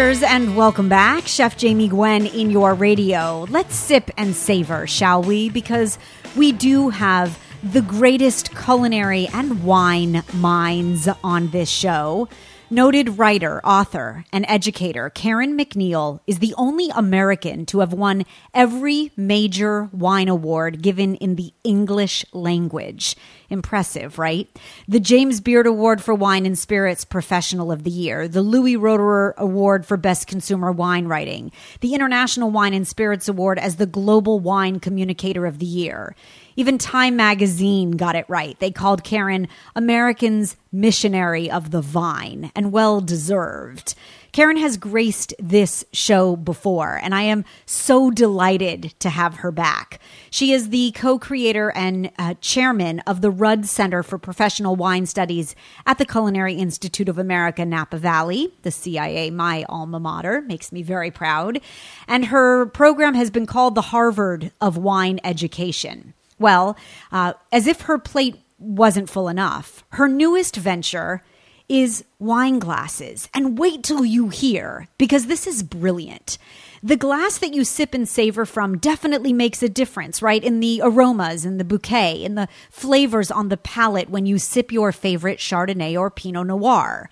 Cheers 0.00 0.22
and 0.22 0.56
welcome 0.56 0.88
back. 0.88 1.26
Chef 1.26 1.58
Jamie 1.58 1.88
Gwen 1.88 2.24
in 2.24 2.50
your 2.50 2.72
radio. 2.72 3.44
Let's 3.50 3.76
sip 3.76 4.10
and 4.16 4.34
savor, 4.34 4.86
shall 4.86 5.22
we? 5.22 5.50
Because 5.50 5.98
we 6.34 6.52
do 6.52 6.88
have 6.88 7.38
the 7.62 7.82
greatest 7.82 8.56
culinary 8.56 9.28
and 9.34 9.62
wine 9.62 10.22
minds 10.32 11.06
on 11.22 11.50
this 11.50 11.68
show. 11.68 12.30
Noted 12.72 13.18
writer, 13.18 13.60
author, 13.66 14.24
and 14.32 14.44
educator 14.46 15.10
Karen 15.10 15.58
MacNeil 15.58 16.20
is 16.28 16.38
the 16.38 16.54
only 16.56 16.88
American 16.90 17.66
to 17.66 17.80
have 17.80 17.92
won 17.92 18.24
every 18.54 19.10
major 19.16 19.88
wine 19.92 20.28
award 20.28 20.80
given 20.80 21.16
in 21.16 21.34
the 21.34 21.52
English 21.64 22.24
language. 22.32 23.16
Impressive, 23.48 24.20
right? 24.20 24.48
The 24.86 25.00
James 25.00 25.40
Beard 25.40 25.66
Award 25.66 26.00
for 26.00 26.14
Wine 26.14 26.46
and 26.46 26.56
Spirits 26.56 27.04
Professional 27.04 27.72
of 27.72 27.82
the 27.82 27.90
Year, 27.90 28.28
the 28.28 28.40
Louis 28.40 28.76
Roederer 28.76 29.34
Award 29.36 29.84
for 29.84 29.96
Best 29.96 30.28
Consumer 30.28 30.70
Wine 30.70 31.08
Writing, 31.08 31.50
the 31.80 31.92
International 31.92 32.52
Wine 32.52 32.72
and 32.72 32.86
Spirits 32.86 33.26
Award 33.26 33.58
as 33.58 33.76
the 33.76 33.86
Global 33.86 34.38
Wine 34.38 34.78
Communicator 34.78 35.44
of 35.44 35.58
the 35.58 35.66
Year. 35.66 36.14
Even 36.60 36.76
Time 36.76 37.16
magazine 37.16 37.92
got 37.92 38.16
it 38.16 38.26
right. 38.28 38.58
They 38.58 38.70
called 38.70 39.02
Karen 39.02 39.48
American's 39.74 40.58
missionary 40.70 41.50
of 41.50 41.70
the 41.70 41.80
vine, 41.80 42.52
and 42.54 42.70
well 42.70 43.00
deserved. 43.00 43.94
Karen 44.32 44.58
has 44.58 44.76
graced 44.76 45.32
this 45.38 45.86
show 45.94 46.36
before, 46.36 47.00
and 47.02 47.14
I 47.14 47.22
am 47.22 47.46
so 47.64 48.10
delighted 48.10 48.92
to 48.98 49.08
have 49.08 49.36
her 49.36 49.50
back. 49.50 50.00
She 50.28 50.52
is 50.52 50.68
the 50.68 50.92
co 50.92 51.18
creator 51.18 51.72
and 51.74 52.10
uh, 52.18 52.34
chairman 52.42 53.00
of 53.06 53.22
the 53.22 53.30
Rudd 53.30 53.64
Center 53.64 54.02
for 54.02 54.18
Professional 54.18 54.76
Wine 54.76 55.06
Studies 55.06 55.56
at 55.86 55.96
the 55.96 56.04
Culinary 56.04 56.56
Institute 56.56 57.08
of 57.08 57.16
America, 57.16 57.64
Napa 57.64 57.96
Valley, 57.96 58.52
the 58.64 58.70
CIA, 58.70 59.30
my 59.30 59.64
alma 59.66 59.98
mater, 59.98 60.42
makes 60.42 60.72
me 60.72 60.82
very 60.82 61.10
proud. 61.10 61.58
And 62.06 62.26
her 62.26 62.66
program 62.66 63.14
has 63.14 63.30
been 63.30 63.46
called 63.46 63.74
the 63.74 63.80
Harvard 63.80 64.52
of 64.60 64.76
Wine 64.76 65.20
Education. 65.24 66.12
Well, 66.40 66.76
uh, 67.12 67.34
as 67.52 67.68
if 67.68 67.82
her 67.82 67.98
plate 67.98 68.40
wasn't 68.58 69.08
full 69.08 69.28
enough, 69.28 69.84
her 69.90 70.08
newest 70.08 70.56
venture 70.56 71.22
is 71.68 72.02
wine 72.18 72.58
glasses. 72.58 73.28
And 73.32 73.56
wait 73.56 73.84
till 73.84 74.04
you 74.04 74.30
hear, 74.30 74.88
because 74.98 75.26
this 75.26 75.46
is 75.46 75.62
brilliant. 75.62 76.36
The 76.82 76.96
glass 76.96 77.38
that 77.38 77.54
you 77.54 77.62
sip 77.62 77.94
and 77.94 78.08
savor 78.08 78.44
from 78.44 78.78
definitely 78.78 79.32
makes 79.32 79.62
a 79.62 79.68
difference, 79.68 80.22
right? 80.22 80.42
In 80.42 80.60
the 80.60 80.80
aromas, 80.82 81.44
in 81.44 81.58
the 81.58 81.64
bouquet, 81.64 82.24
in 82.24 82.34
the 82.34 82.48
flavors 82.70 83.30
on 83.30 83.50
the 83.50 83.58
palate 83.58 84.10
when 84.10 84.26
you 84.26 84.38
sip 84.38 84.72
your 84.72 84.90
favorite 84.90 85.38
Chardonnay 85.38 85.96
or 85.96 86.10
Pinot 86.10 86.46
Noir. 86.46 87.08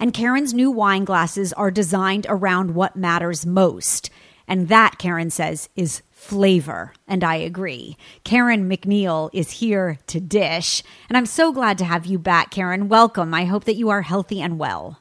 And 0.00 0.14
Karen's 0.14 0.54
new 0.54 0.70
wine 0.70 1.04
glasses 1.04 1.52
are 1.52 1.72
designed 1.72 2.26
around 2.28 2.76
what 2.76 2.96
matters 2.96 3.44
most. 3.44 4.08
And 4.46 4.68
that, 4.68 4.98
Karen 4.98 5.30
says, 5.30 5.68
is 5.74 6.00
flavor. 6.18 6.92
And 7.06 7.22
I 7.22 7.36
agree. 7.36 7.96
Karen 8.24 8.68
MacNeil 8.68 9.30
is 9.32 9.52
here 9.52 9.98
to 10.08 10.20
dish. 10.20 10.82
And 11.08 11.16
I'm 11.16 11.24
so 11.24 11.52
glad 11.52 11.78
to 11.78 11.84
have 11.84 12.04
you 12.04 12.18
back, 12.18 12.50
Karen. 12.50 12.88
Welcome. 12.88 13.32
I 13.32 13.44
hope 13.44 13.64
that 13.64 13.76
you 13.76 13.88
are 13.88 14.02
healthy 14.02 14.42
and 14.42 14.58
well. 14.58 14.98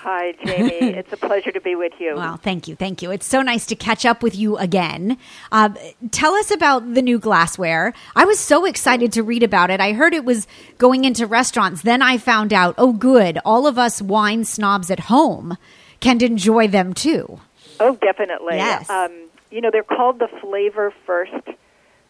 Hi, 0.00 0.32
Jamie. 0.44 0.70
it's 0.98 1.12
a 1.12 1.16
pleasure 1.16 1.52
to 1.52 1.60
be 1.60 1.76
with 1.76 1.94
you. 1.98 2.16
Well, 2.16 2.36
thank 2.36 2.68
you. 2.68 2.76
Thank 2.76 3.00
you. 3.00 3.10
It's 3.10 3.24
so 3.24 3.42
nice 3.42 3.64
to 3.66 3.76
catch 3.76 4.04
up 4.04 4.22
with 4.22 4.36
you 4.36 4.58
again. 4.58 5.16
Uh, 5.50 5.70
tell 6.10 6.34
us 6.34 6.50
about 6.50 6.94
the 6.94 7.00
new 7.00 7.18
glassware. 7.18 7.94
I 8.14 8.24
was 8.24 8.38
so 8.38 8.64
excited 8.66 9.12
to 9.12 9.22
read 9.22 9.44
about 9.44 9.70
it. 9.70 9.80
I 9.80 9.92
heard 9.92 10.14
it 10.14 10.24
was 10.24 10.46
going 10.78 11.04
into 11.04 11.26
restaurants. 11.26 11.82
Then 11.82 12.02
I 12.02 12.18
found 12.18 12.52
out, 12.52 12.74
oh, 12.76 12.92
good, 12.92 13.38
all 13.44 13.66
of 13.66 13.78
us 13.78 14.02
wine 14.02 14.44
snobs 14.44 14.90
at 14.90 15.00
home 15.00 15.56
can 16.00 16.22
enjoy 16.22 16.68
them 16.68 16.92
too. 16.92 17.40
Oh, 17.80 17.96
definitely. 17.96 18.56
Yes. 18.56 18.90
Um, 18.90 19.25
you 19.50 19.60
know, 19.60 19.70
they're 19.70 19.82
called 19.82 20.18
the 20.18 20.28
Flavor 20.40 20.92
First 21.06 21.48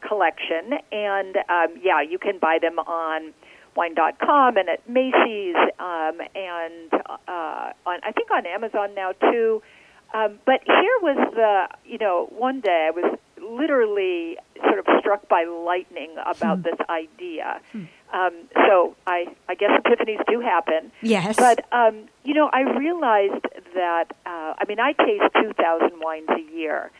Collection, 0.00 0.78
and 0.92 1.36
um, 1.48 1.80
yeah, 1.82 2.00
you 2.00 2.18
can 2.18 2.38
buy 2.38 2.58
them 2.60 2.78
on 2.78 3.32
wine.com 3.76 4.56
and 4.56 4.68
at 4.68 4.88
Macy's, 4.88 5.56
um, 5.78 6.20
and 6.34 6.92
uh, 7.28 7.72
on 7.86 8.00
I 8.02 8.12
think 8.12 8.30
on 8.30 8.46
Amazon 8.46 8.94
now 8.94 9.12
too. 9.12 9.62
Um, 10.14 10.38
but 10.46 10.60
here 10.64 10.98
was 11.02 11.32
the, 11.34 11.68
you 11.84 11.98
know, 11.98 12.28
one 12.30 12.60
day 12.60 12.88
I 12.88 12.90
was 12.90 13.18
literally 13.42 14.38
sort 14.64 14.78
of 14.78 14.86
struck 14.98 15.28
by 15.28 15.44
lightning 15.44 16.10
about 16.24 16.58
hmm. 16.58 16.62
this 16.62 16.78
idea. 16.88 17.60
Hmm. 17.72 17.84
Um, 18.12 18.32
so 18.54 18.96
I, 19.06 19.26
I 19.48 19.54
guess 19.54 19.70
epiphanies 19.70 20.24
do 20.28 20.40
happen. 20.40 20.92
Yes. 21.02 21.36
But 21.36 21.66
um, 21.72 22.08
you 22.24 22.34
know, 22.34 22.48
I 22.52 22.60
realized 22.78 23.44
that 23.74 24.12
uh, 24.24 24.54
I 24.58 24.64
mean, 24.68 24.80
I 24.80 24.92
taste 24.92 25.24
two 25.34 25.52
thousand 25.54 26.00
wines 26.00 26.28
a 26.30 26.56
year, 26.56 26.90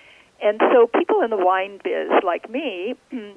and 0.42 0.60
so 0.72 0.86
people 0.86 1.22
in 1.22 1.30
the 1.30 1.36
wine 1.36 1.80
biz 1.82 2.10
like 2.24 2.50
me, 2.50 2.94
mm, 3.12 3.34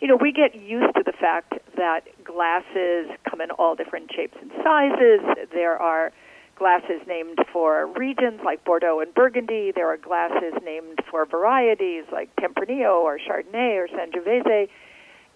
you 0.00 0.06
know, 0.06 0.16
we 0.16 0.32
get 0.32 0.54
used 0.54 0.94
to 0.96 1.02
the 1.04 1.12
fact 1.12 1.54
that 1.76 2.02
glasses 2.24 3.08
come 3.28 3.40
in 3.40 3.50
all 3.52 3.74
different 3.74 4.10
shapes 4.14 4.36
and 4.40 4.50
sizes. 4.62 5.20
There 5.52 5.76
are 5.76 6.12
glasses 6.56 7.00
named 7.06 7.38
for 7.52 7.86
regions 7.86 8.40
like 8.44 8.64
Bordeaux 8.64 9.00
and 9.00 9.12
Burgundy. 9.14 9.72
There 9.74 9.88
are 9.88 9.96
glasses 9.96 10.54
named 10.64 11.00
for 11.10 11.24
varieties 11.26 12.04
like 12.12 12.34
Tempranillo 12.36 13.00
or 13.00 13.18
Chardonnay 13.18 13.76
or 13.76 13.88
Sangiovese. 13.88 14.68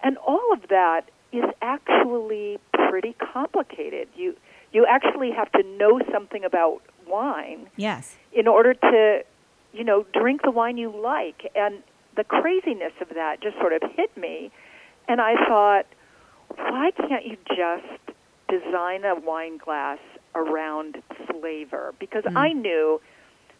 And 0.02 0.16
all 0.18 0.52
of 0.52 0.68
that 0.68 1.10
is 1.32 1.44
actually 1.60 2.58
pretty 2.72 3.14
complicated. 3.32 4.08
You 4.16 4.36
you 4.72 4.86
actually 4.86 5.30
have 5.32 5.50
to 5.52 5.62
know 5.62 6.00
something 6.10 6.44
about 6.44 6.82
wine. 7.06 7.68
Yes. 7.76 8.16
In 8.32 8.48
order 8.48 8.74
to 8.74 9.24
you 9.72 9.84
know, 9.84 10.04
drink 10.12 10.42
the 10.42 10.50
wine 10.50 10.76
you 10.76 10.90
like. 10.94 11.50
And 11.54 11.82
the 12.16 12.24
craziness 12.24 12.92
of 13.00 13.08
that 13.14 13.42
just 13.42 13.56
sort 13.58 13.72
of 13.72 13.82
hit 13.96 14.16
me. 14.16 14.50
And 15.08 15.20
I 15.20 15.34
thought, 15.46 15.86
why 16.56 16.90
can't 16.96 17.26
you 17.26 17.36
just 17.48 18.16
design 18.48 19.04
a 19.04 19.14
wine 19.14 19.58
glass 19.58 19.98
around 20.34 21.02
flavor? 21.30 21.94
Because 21.98 22.24
mm. 22.24 22.36
I 22.36 22.52
knew 22.52 23.00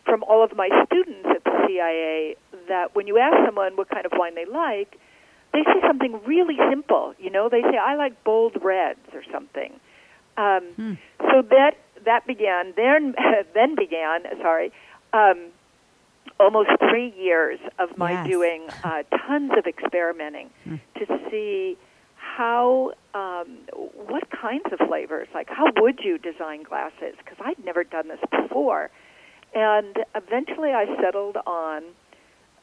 from 0.04 0.23
all 0.25 0.45
of 0.45 0.57
my 0.57 0.69
students 0.87 1.28
at 1.31 1.45
the 1.45 1.64
CIA 1.66 2.37
that 2.69 2.95
when 2.95 3.07
you 3.07 3.19
ask 3.19 3.37
someone 3.47 3.76
what 3.76 3.88
kind 3.88 4.04
of 4.04 4.12
wine 4.14 4.35
they 4.35 4.45
like, 4.45 4.99
they 5.52 5.62
say 5.64 5.87
something 5.87 6.21
really 6.26 6.57
simple. 6.71 7.14
You 7.19 7.31
know, 7.31 7.49
they 7.49 7.62
say, 7.62 7.76
I 7.76 7.95
like 7.97 8.25
bold 8.25 8.57
reds 8.62 9.00
or 9.12 9.23
something. 9.33 9.73
Um, 10.37 10.62
hmm. 10.76 10.92
So 11.31 11.42
that 11.42 11.73
that 12.04 12.26
began. 12.26 12.73
Then 12.76 13.14
then 13.54 13.75
began. 13.75 14.23
Sorry. 14.40 14.73
Um, 15.12 15.49
almost 16.41 16.71
three 16.79 17.12
years 17.17 17.59
of 17.79 17.97
my 17.97 18.12
yes. 18.12 18.27
doing 18.27 18.69
uh, 18.85 19.03
tons 19.27 19.53
of 19.57 19.67
experimenting 19.67 20.51
mm. 20.67 20.81
to 20.99 21.07
see 21.31 21.77
how 22.17 22.93
um, 23.15 23.59
what 24.07 24.25
kinds 24.31 24.65
of 24.73 24.87
flavors 24.87 25.29
like 25.35 25.49
how 25.49 25.67
would 25.77 26.01
you 26.03 26.19
design 26.19 26.62
glasses 26.62 27.15
because 27.19 27.37
i'd 27.45 27.62
never 27.65 27.85
done 27.85 28.09
this 28.09 28.21
before 28.31 28.91
and 29.55 29.99
eventually 30.15 30.71
i 30.71 30.87
settled 31.03 31.37
on 31.47 31.83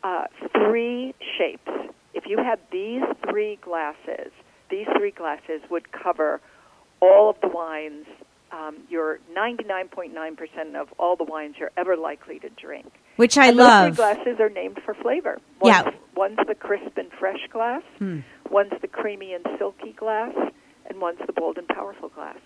uh, 0.04 0.24
three 0.54 1.14
shapes 1.38 1.72
if 2.14 2.26
you 2.26 2.38
had 2.38 2.60
these 2.72 3.04
three 3.30 3.58
glasses 3.62 4.32
these 4.70 4.88
three 4.98 5.12
glasses 5.12 5.62
would 5.70 5.92
cover 5.92 6.42
all 7.02 7.30
of 7.30 7.38
the 7.42 7.48
wines. 7.48 8.06
Um, 8.52 8.78
you're 8.90 9.20
99.9% 9.36 10.76
of 10.76 10.90
all 10.98 11.16
the 11.16 11.24
wines 11.24 11.56
you're 11.60 11.72
ever 11.78 11.96
likely 11.96 12.40
to 12.40 12.50
drink. 12.50 12.92
Which 13.20 13.38
I 13.38 13.48
and 13.48 13.58
love. 13.58 13.98
Those 13.98 14.06
three 14.08 14.24
glasses 14.24 14.40
are 14.40 14.50
named 14.50 14.80
for 14.86 14.94
flavor. 14.94 15.40
One's, 15.60 15.76
Yeah. 15.86 15.92
One's 16.16 16.38
the 16.48 16.56
crisp 16.56 16.98
and 16.98 17.12
fresh 17.20 17.46
glass. 17.52 17.82
Hmm. 17.98 18.20
One's 18.50 18.72
the 18.82 18.88
creamy 18.88 19.34
and 19.34 19.46
silky 19.58 19.92
glass, 19.92 20.34
and 20.86 21.02
one's 21.02 21.20
the 21.28 21.34
bold 21.34 21.58
and 21.58 21.68
powerful 21.68 22.08
glass. 22.08 22.38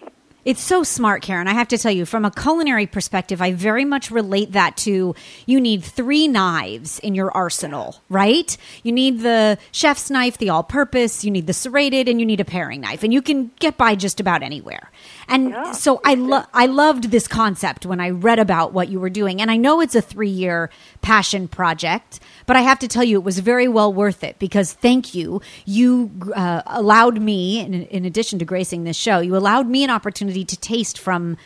It's 0.45 0.62
so 0.62 0.83
smart, 0.83 1.21
Karen. 1.21 1.47
I 1.47 1.53
have 1.53 1.69
to 1.69 1.77
tell 1.77 1.91
you, 1.91 2.05
from 2.05 2.25
a 2.25 2.31
culinary 2.31 2.85
perspective, 2.85 3.41
I 3.41 3.53
very 3.53 3.85
much 3.85 4.12
relate 4.12 4.51
that 4.51 4.75
to 4.77 5.15
you 5.45 5.62
need 5.62 5.85
three 5.85 6.27
knives 6.27 7.00
in 7.00 7.15
your 7.15 7.31
arsenal, 7.31 8.01
right? 8.09 8.57
You 8.83 8.91
need 8.91 9.21
the 9.21 9.57
chef's 9.71 10.09
knife, 10.09 10.38
the 10.38 10.50
all 10.50 10.63
purpose, 10.63 11.23
you 11.23 11.31
need 11.31 11.47
the 11.47 11.53
serrated, 11.53 12.09
and 12.09 12.19
you 12.19 12.25
need 12.25 12.41
a 12.41 12.45
paring 12.45 12.81
knife. 12.81 13.03
And 13.03 13.13
you 13.13 13.21
can 13.21 13.51
get 13.59 13.77
by 13.77 13.95
just 13.95 14.19
about 14.19 14.43
anywhere. 14.43 14.91
And 15.29 15.51
Yeah, 15.51 15.71
so 15.71 16.01
I, 16.03 16.15
lo- 16.15 16.43
I 16.53 16.65
loved 16.65 17.05
this 17.05 17.25
concept 17.25 17.85
when 17.85 18.01
I 18.01 18.09
read 18.09 18.39
about 18.39 18.73
what 18.73 18.89
you 18.89 19.00
were 19.00 19.09
doing. 19.09 19.41
And 19.41 19.50
I 19.50 19.55
know 19.55 19.79
it's 19.79 19.95
a 19.95 20.01
three 20.01 20.29
year 20.29 20.69
passion 21.01 21.47
project, 21.47 22.19
but 22.45 22.57
I 22.57 22.62
have 22.62 22.79
to 22.79 22.89
tell 22.89 23.05
you, 23.05 23.17
it 23.17 23.23
was 23.23 23.39
very 23.39 23.69
well 23.69 23.93
worth 23.93 24.25
it 24.25 24.39
because 24.39 24.73
thank 24.73 25.15
you. 25.15 25.41
You 25.63 26.12
uh, 26.35 26.63
allowed 26.65 27.21
me, 27.21 27.62
in, 27.62 27.73
in 27.73 28.03
addition 28.03 28.39
to 28.39 28.45
gracing 28.45 28.83
this 28.83 28.97
show, 28.97 29.19
you 29.19 29.38
allowed 29.38 29.67
me 29.67 29.85
an 29.85 29.89
opportunity 29.89 30.32
to 30.41 30.57
taste 30.57 30.97
from 30.97 31.37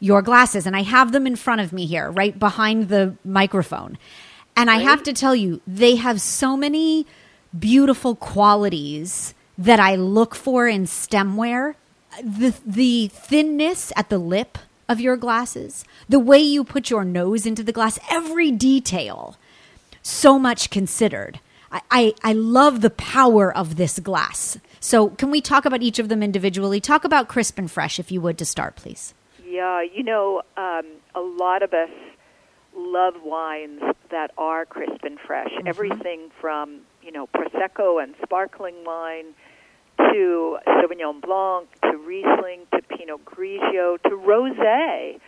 your 0.00 0.22
glasses. 0.22 0.66
And 0.66 0.76
I 0.76 0.82
have 0.82 1.12
them 1.12 1.26
in 1.26 1.36
front 1.36 1.60
of 1.62 1.72
me 1.72 1.86
here, 1.86 2.10
right 2.10 2.38
behind 2.38 2.88
the 2.88 3.14
microphone. 3.24 3.96
And 4.56 4.70
I 4.70 4.78
have 4.78 5.02
to 5.04 5.12
tell 5.12 5.34
you, 5.34 5.60
they 5.66 5.96
have 5.96 6.20
so 6.20 6.56
many 6.56 7.06
beautiful 7.58 8.14
qualities 8.14 9.34
that 9.56 9.80
I 9.80 9.94
look 9.94 10.34
for 10.34 10.68
in 10.68 10.84
stemware. 10.84 11.74
The 12.22 12.54
the 12.64 13.08
thinness 13.08 13.92
at 13.96 14.08
the 14.08 14.18
lip 14.18 14.58
of 14.88 15.00
your 15.00 15.16
glasses, 15.16 15.84
the 16.08 16.20
way 16.20 16.38
you 16.38 16.62
put 16.64 16.90
your 16.90 17.04
nose 17.04 17.46
into 17.46 17.62
the 17.62 17.72
glass, 17.72 17.98
every 18.10 18.50
detail, 18.50 19.36
so 20.02 20.38
much 20.38 20.70
considered. 20.70 21.40
I, 21.72 21.80
I, 21.90 22.14
I 22.22 22.32
love 22.34 22.80
the 22.80 22.90
power 22.90 23.54
of 23.54 23.76
this 23.76 23.98
glass. 23.98 24.58
So, 24.84 25.08
can 25.08 25.30
we 25.30 25.40
talk 25.40 25.64
about 25.64 25.80
each 25.80 25.98
of 25.98 26.10
them 26.10 26.22
individually? 26.22 26.78
Talk 26.78 27.04
about 27.04 27.26
crisp 27.26 27.56
and 27.56 27.70
fresh, 27.70 27.98
if 27.98 28.12
you 28.12 28.20
would, 28.20 28.36
to 28.36 28.44
start, 28.44 28.76
please. 28.76 29.14
Yeah, 29.42 29.80
you 29.80 30.02
know, 30.02 30.42
um, 30.58 30.84
a 31.14 31.22
lot 31.22 31.62
of 31.62 31.72
us 31.72 31.88
love 32.76 33.14
wines 33.22 33.80
that 34.10 34.32
are 34.36 34.66
crisp 34.66 35.02
and 35.02 35.18
fresh. 35.18 35.48
Everything 35.64 36.30
from, 36.38 36.80
you 37.02 37.10
know, 37.10 37.26
Prosecco 37.28 38.02
and 38.02 38.14
sparkling 38.22 38.74
wine 38.84 39.32
to 39.96 40.58
Sauvignon 40.66 41.22
Blanc 41.22 41.66
to 41.84 41.96
Riesling 41.96 42.66
to 42.74 42.82
Pinot 42.82 43.24
Grigio 43.24 43.96
to 44.02 44.10
Rosé 44.10 45.18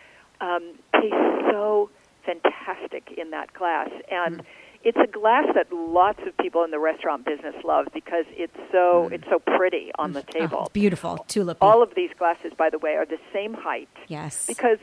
um, 0.43 0.75
tastes 1.01 1.17
so 1.51 1.89
fantastic 2.27 3.11
in 3.17 3.31
that 3.31 3.55
glass. 3.55 3.89
And 4.11 4.43
it's 4.87 4.99
a 5.02 5.11
glass 5.11 5.47
that 5.57 5.66
lots 5.73 6.21
of 6.28 6.37
people 6.38 6.62
in 6.62 6.71
the 6.71 6.78
restaurant 6.78 7.25
business 7.25 7.57
love 7.64 7.88
because 7.93 8.25
it's 8.31 8.57
so 8.71 9.09
mm. 9.11 9.12
it's 9.12 9.25
so 9.28 9.40
pretty 9.40 9.90
on 9.99 10.12
the 10.12 10.23
mm. 10.23 10.28
oh, 10.28 10.38
table. 10.38 10.62
Oh, 10.66 10.69
beautiful. 10.73 11.25
Tulip. 11.26 11.59
All 11.61 11.83
of 11.83 11.93
these 11.97 12.11
glasses, 12.16 12.52
by 12.57 12.71
the 12.71 12.78
way, 12.78 12.93
are 12.93 13.05
the 13.05 13.19
same 13.33 13.52
height. 13.52 13.88
yes. 14.07 14.47
Because 14.47 14.78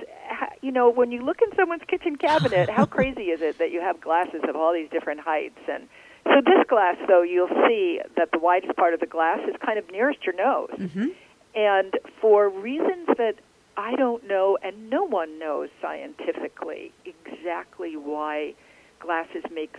you 0.62 0.74
know, 0.74 0.90
when 0.90 1.14
you 1.14 1.24
look 1.24 1.42
in 1.42 1.56
someone's 1.56 1.84
kitchen 1.88 2.18
cabinet, 2.18 2.70
how 2.70 2.86
crazy 2.98 3.32
is 3.32 3.42
it 3.42 3.60
that 3.60 3.72
you 3.72 3.80
have 3.80 4.02
glasses 4.02 4.42
of 4.48 4.58
all 4.58 4.74
these 4.74 4.90
different 4.90 5.22
heights? 5.22 5.60
And 5.72 5.88
so 6.26 6.42
this 6.46 6.68
glass, 6.68 6.98
though, 7.08 7.22
you'll 7.24 7.56
see 7.66 8.02
that 8.18 8.34
the 8.34 8.40
widest 8.40 8.76
part 8.76 8.94
of 8.94 9.00
the 9.00 9.06
glass 9.06 9.40
is 9.48 9.56
kind 9.66 9.80
of 9.80 9.90
nearest 9.90 10.26
your 10.26 10.36
nose. 10.36 10.76
Mm-hmm. 10.78 11.08
And 11.56 11.94
for 12.20 12.50
reasons 12.50 13.08
that 13.18 13.36
I 13.78 13.96
don't 13.96 14.28
know, 14.28 14.58
and 14.62 14.90
no 14.90 15.04
one 15.06 15.40
knows 15.40 15.70
scientifically 15.82 16.92
exactly 17.06 17.96
why 17.96 18.56
glasses 19.04 19.44
make 19.54 19.76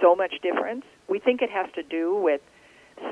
so 0.00 0.14
much 0.14 0.34
difference. 0.42 0.84
We 1.08 1.18
think 1.18 1.42
it 1.42 1.50
has 1.50 1.66
to 1.74 1.82
do 1.82 2.14
with 2.14 2.40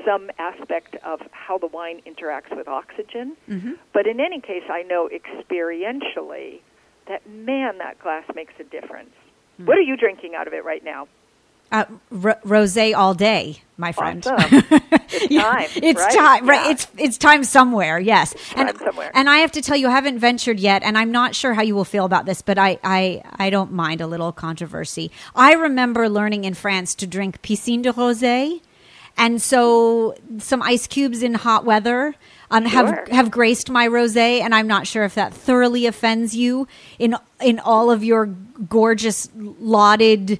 some 0.05 0.29
aspect 0.39 0.95
of 1.03 1.19
how 1.31 1.57
the 1.57 1.67
wine 1.67 2.01
interacts 2.05 2.55
with 2.55 2.67
oxygen. 2.67 3.35
Mm-hmm. 3.49 3.73
But 3.93 4.07
in 4.07 4.19
any 4.19 4.39
case, 4.39 4.63
I 4.69 4.83
know 4.83 5.09
experientially 5.09 6.61
that, 7.07 7.27
man, 7.29 7.77
that 7.79 7.99
glass 7.99 8.23
makes 8.35 8.53
a 8.59 8.63
difference. 8.63 9.13
Hmm. 9.57 9.65
What 9.65 9.77
are 9.77 9.81
you 9.81 9.97
drinking 9.97 10.33
out 10.35 10.47
of 10.47 10.53
it 10.53 10.63
right 10.65 10.83
now? 10.83 11.07
Uh, 11.71 11.85
r- 12.23 12.39
rosé 12.45 12.95
all 12.95 13.13
day, 13.13 13.61
my 13.77 13.91
friend. 13.91 14.25
Awesome. 14.25 14.63
It's 14.69 15.35
time. 15.35 15.67
it's 15.75 15.99
right? 16.01 16.13
time, 16.13 16.47
right? 16.47 16.65
Yeah. 16.65 16.71
It's 16.71 16.87
it's 16.97 17.17
time 17.17 17.43
somewhere. 17.43 17.99
Yes, 17.99 18.33
time 18.51 18.67
and 18.69 18.77
somewhere. 18.77 19.11
and 19.13 19.29
I 19.29 19.39
have 19.39 19.51
to 19.53 19.61
tell 19.61 19.75
you, 19.75 19.87
I 19.87 19.91
haven't 19.91 20.19
ventured 20.19 20.59
yet, 20.59 20.83
and 20.83 20.97
I'm 20.97 21.11
not 21.11 21.33
sure 21.35 21.53
how 21.53 21.63
you 21.63 21.73
will 21.75 21.83
feel 21.83 22.05
about 22.05 22.25
this, 22.25 22.41
but 22.41 22.57
I 22.57 22.77
I 22.83 23.23
I 23.37 23.49
don't 23.49 23.71
mind 23.73 23.99
a 23.99 24.07
little 24.07 24.31
controversy. 24.31 25.11
I 25.35 25.53
remember 25.53 26.07
learning 26.07 26.43
in 26.45 26.53
France 26.53 26.93
to 26.95 27.07
drink 27.07 27.41
piscine 27.41 27.81
de 27.81 27.91
rosé, 27.91 28.61
and 29.17 29.41
so 29.41 30.15
some 30.37 30.61
ice 30.61 30.85
cubes 30.87 31.23
in 31.23 31.33
hot 31.33 31.65
weather. 31.65 32.15
Um, 32.51 32.65
have 32.65 33.07
have 33.09 33.31
graced 33.31 33.71
my 33.71 33.87
rosé, 33.87 34.39
and 34.39 34.53
I'm 34.53 34.67
not 34.67 34.85
sure 34.85 35.03
if 35.03 35.15
that 35.15 35.33
thoroughly 35.33 35.87
offends 35.87 36.35
you 36.35 36.67
in 36.99 37.15
in 37.41 37.59
all 37.59 37.89
of 37.89 38.03
your 38.03 38.27
gorgeous 38.69 39.29
lauded 39.35 40.39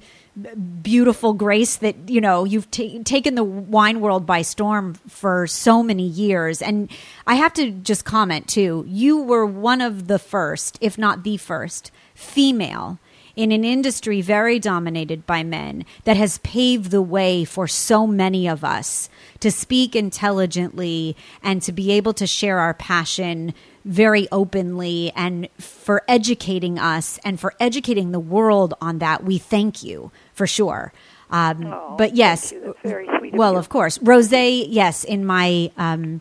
beautiful 0.82 1.32
grace 1.32 1.76
that 1.76 1.96
you 2.08 2.20
know 2.20 2.44
you've 2.44 2.70
ta 2.70 2.84
taken 3.04 3.34
the 3.34 3.44
wine 3.44 4.00
world 4.00 4.26
by 4.26 4.42
storm 4.42 4.94
for 5.08 5.46
so 5.46 5.82
many 5.82 6.06
years. 6.06 6.60
And 6.60 6.90
i 7.26 7.34
have 7.34 7.54
to 7.54 7.70
just 7.70 8.04
comment 8.04 8.48
too. 8.48 8.84
You 8.86 9.22
were 9.22 9.46
one 9.46 9.80
of 9.80 10.08
the 10.08 10.18
first 10.18 10.78
if 10.80 10.98
not 10.98 11.24
the 11.24 11.36
first 11.36 11.90
female 12.14 12.98
in 13.34 13.52
an 13.52 13.64
industry 13.64 14.22
very 14.22 14.58
dominated 14.58 15.26
by 15.26 15.42
men 15.42 15.84
that 16.04 16.16
has 16.16 16.38
paved 16.38 16.90
the 16.90 17.02
way 17.02 17.44
for 17.44 17.68
so 17.68 18.06
many 18.06 18.48
of 18.48 18.64
us 18.64 19.10
to 19.40 19.50
speak 19.50 19.94
intelligently 19.94 21.14
and 21.42 21.60
to 21.62 21.70
be 21.70 21.92
able 21.92 22.14
to 22.14 22.26
share 22.26 22.58
our 22.58 22.72
passion 22.74 23.52
very 23.86 24.26
openly 24.32 25.12
and 25.14 25.48
for 25.58 26.02
educating 26.08 26.78
us 26.78 27.18
and 27.24 27.38
for 27.40 27.54
educating 27.60 28.10
the 28.12 28.20
world 28.20 28.74
on 28.80 28.98
that. 28.98 29.22
We 29.24 29.38
thank 29.38 29.82
you 29.82 30.10
for 30.34 30.46
sure. 30.46 30.92
Um, 31.30 31.66
Oh, 31.72 31.94
but 31.96 32.14
yes, 32.14 32.50
thank 32.50 32.62
you. 32.64 32.66
That's 32.82 32.88
very 32.90 33.08
sweet 33.18 33.32
of 33.34 33.38
well, 33.38 33.52
you. 33.52 33.58
of 33.58 33.68
course, 33.68 33.98
rosé. 33.98 34.66
Yes, 34.68 35.04
in 35.04 35.24
my 35.24 35.70
um, 35.78 36.20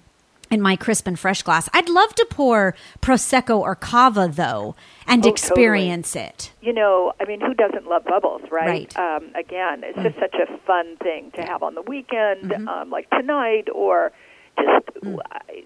in 0.52 0.62
my 0.62 0.76
crisp 0.76 1.08
and 1.08 1.18
fresh 1.18 1.42
glass. 1.42 1.68
I'd 1.74 1.90
love 1.90 2.14
to 2.16 2.26
pour 2.30 2.76
prosecco 3.02 3.60
or 3.60 3.76
cava 3.76 4.30
though, 4.32 4.76
and 5.08 5.26
Oh, 5.26 5.30
experience 5.30 6.16
it. 6.16 6.52
you 6.62 6.72
know, 6.72 7.14
I 7.20 7.26
mean, 7.26 7.42
who 7.42 7.54
doesn't 7.56 7.88
love 7.88 8.04
bubbles, 8.06 8.42
right? 8.52 8.94
Right. 8.96 8.98
Um, 8.98 9.32
again, 9.36 9.82
it's 9.84 9.98
just 10.04 10.18
such 10.20 10.36
a 10.36 10.58
fun 10.68 10.98
thing 10.98 11.32
to 11.36 11.42
have 11.42 11.64
on 11.64 11.74
the 11.74 11.82
weekend, 11.82 12.54
um, 12.70 12.92
like 12.92 13.10
tonight, 13.10 13.70
or 13.74 14.12
just, 14.58 15.18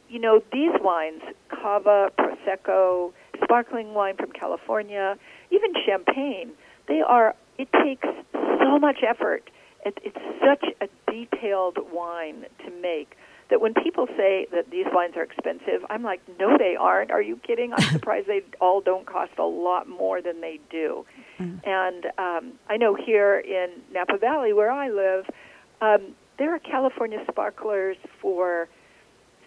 you 0.10 0.20
know, 0.20 0.42
these 0.52 0.72
wines, 0.82 1.22
cava, 1.50 2.12
prosecco, 2.18 3.12
sparkling 3.44 3.94
wine 3.94 4.16
from 4.18 4.32
California, 4.32 5.18
even 5.52 5.74
champagne, 5.86 6.52
they 6.88 7.02
are, 7.02 7.36
it 7.58 7.70
takes 7.84 8.08
so 8.34 8.80
much 8.80 8.98
effort. 9.08 9.50
It, 9.86 9.98
it's 10.04 10.18
such 10.44 10.66
a 10.82 11.12
detailed 11.12 11.78
wine 11.92 12.46
to 12.66 12.72
make 12.82 13.16
that 13.50 13.62
when 13.62 13.74
people 13.74 14.08
say 14.16 14.46
that 14.52 14.70
these 14.70 14.86
wines 14.92 15.16
are 15.16 15.24
expensive, 15.24 15.84
I'm 15.90 16.04
like, 16.04 16.22
no, 16.40 16.58
they 16.58 16.76
aren't. 16.80 17.12
Are 17.12 17.22
you 17.22 17.38
kidding? 17.38 17.74
I'm 17.74 17.82
surprised 17.92 18.28
they 18.28 18.42
all 18.62 18.82
don't 18.82 19.06
cost 19.06 19.32
a 19.40 19.44
lot 19.44 19.88
more 19.88 20.22
than 20.22 20.42
they 20.42 20.60
do. 20.70 21.06
And 21.66 22.06
um, 22.18 22.54
I 22.70 22.78
know 22.78 22.96
here 22.96 23.40
in 23.40 23.70
Napa 23.94 24.18
Valley, 24.18 24.54
where 24.54 24.72
I 24.72 24.90
live, 24.90 25.26
um, 25.82 26.14
there 26.38 26.54
are 26.54 26.60
California 26.60 27.20
sparklers 27.30 27.98
for 28.22 28.68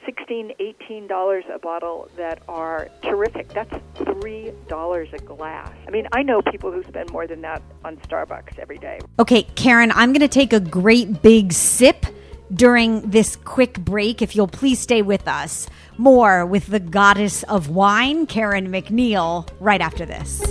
sixteen, 0.04 0.52
eighteen 0.58 1.06
dollars 1.06 1.44
a 1.52 1.58
bottle 1.58 2.08
that 2.16 2.42
are 2.48 2.88
terrific. 3.02 3.48
That's 3.48 3.74
three 3.96 4.52
dollars 4.68 5.08
a 5.12 5.18
glass. 5.18 5.72
I 5.86 5.90
mean, 5.90 6.08
I 6.12 6.22
know 6.22 6.42
people 6.42 6.72
who 6.72 6.82
spend 6.84 7.10
more 7.10 7.26
than 7.26 7.40
that 7.42 7.62
on 7.84 7.96
Starbucks 7.98 8.58
every 8.58 8.78
day. 8.78 8.98
Okay, 9.18 9.42
Karen, 9.54 9.92
I'm 9.92 10.12
going 10.12 10.20
to 10.20 10.28
take 10.28 10.52
a 10.52 10.60
great 10.60 11.22
big 11.22 11.52
sip 11.52 12.06
during 12.52 13.00
this 13.10 13.36
quick 13.36 13.78
break. 13.78 14.20
If 14.20 14.36
you'll 14.36 14.46
please 14.48 14.78
stay 14.78 15.02
with 15.02 15.26
us. 15.28 15.66
More 15.98 16.44
with 16.46 16.66
the 16.66 16.80
goddess 16.80 17.42
of 17.44 17.68
wine, 17.68 18.26
Karen 18.26 18.68
MacNeil, 18.68 19.48
right 19.60 19.80
after 19.80 20.04
this. 20.06 20.42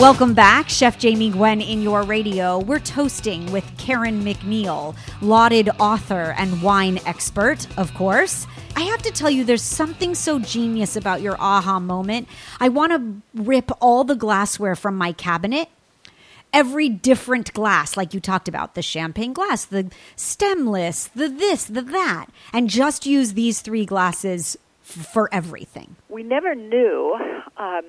Welcome 0.00 0.32
back, 0.32 0.70
Chef 0.70 0.98
Jamie 0.98 1.28
Gwen 1.28 1.60
in 1.60 1.82
your 1.82 2.04
radio. 2.04 2.58
We're 2.58 2.78
toasting 2.78 3.52
with 3.52 3.70
Karen 3.76 4.24
MacNeil, 4.24 4.96
lauded 5.20 5.68
author 5.78 6.34
and 6.38 6.62
wine 6.62 7.00
expert, 7.04 7.66
of 7.76 7.92
course. 7.92 8.46
I 8.74 8.80
have 8.84 9.02
to 9.02 9.10
tell 9.10 9.28
you, 9.28 9.44
there's 9.44 9.60
something 9.62 10.14
so 10.14 10.38
genius 10.38 10.96
about 10.96 11.20
your 11.20 11.36
aha 11.38 11.78
moment. 11.80 12.28
I 12.60 12.70
want 12.70 12.92
to 12.92 13.42
rip 13.42 13.70
all 13.78 14.04
the 14.04 14.14
glassware 14.14 14.74
from 14.74 14.96
my 14.96 15.12
cabinet 15.12 15.68
every 16.50 16.88
different 16.88 17.52
glass, 17.52 17.94
like 17.94 18.14
you 18.14 18.20
talked 18.20 18.48
about 18.48 18.74
the 18.74 18.80
champagne 18.80 19.34
glass, 19.34 19.66
the 19.66 19.90
stemless, 20.16 21.08
the 21.08 21.28
this, 21.28 21.64
the 21.64 21.82
that, 21.82 22.28
and 22.54 22.70
just 22.70 23.04
use 23.04 23.34
these 23.34 23.60
three 23.60 23.84
glasses 23.84 24.56
for 24.80 25.28
everything. 25.30 25.96
We 26.08 26.22
never 26.22 26.54
knew. 26.54 27.18
Um, 27.58 27.82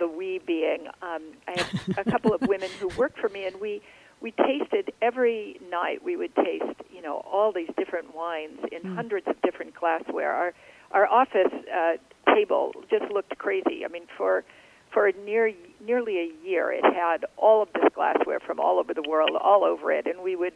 the 0.00 0.08
we 0.08 0.40
being, 0.44 0.88
um, 1.02 1.22
I 1.46 1.60
have 1.60 1.98
a 1.98 2.10
couple 2.10 2.34
of 2.34 2.40
women 2.42 2.68
who 2.80 2.88
worked 2.96 3.18
for 3.20 3.28
me, 3.28 3.46
and 3.46 3.60
we 3.60 3.80
we 4.20 4.32
tasted 4.32 4.92
every 5.00 5.60
night. 5.70 6.02
We 6.04 6.16
would 6.16 6.34
taste, 6.34 6.80
you 6.92 7.00
know, 7.00 7.22
all 7.30 7.52
these 7.52 7.70
different 7.78 8.14
wines 8.14 8.58
in 8.72 8.82
mm. 8.82 8.94
hundreds 8.94 9.26
of 9.28 9.40
different 9.42 9.74
glassware. 9.74 10.32
Our 10.32 10.54
our 10.90 11.06
office 11.06 11.52
uh, 11.72 11.96
table 12.34 12.72
just 12.90 13.10
looked 13.12 13.38
crazy. 13.38 13.84
I 13.84 13.88
mean, 13.88 14.06
for 14.16 14.44
for 14.92 15.10
near 15.24 15.52
nearly 15.84 16.18
a 16.18 16.46
year, 16.46 16.72
it 16.72 16.84
had 16.84 17.24
all 17.36 17.62
of 17.62 17.68
this 17.74 17.84
glassware 17.94 18.40
from 18.40 18.58
all 18.58 18.78
over 18.78 18.92
the 18.94 19.04
world, 19.08 19.30
all 19.40 19.64
over 19.64 19.92
it, 19.92 20.06
and 20.06 20.22
we 20.22 20.34
would 20.34 20.54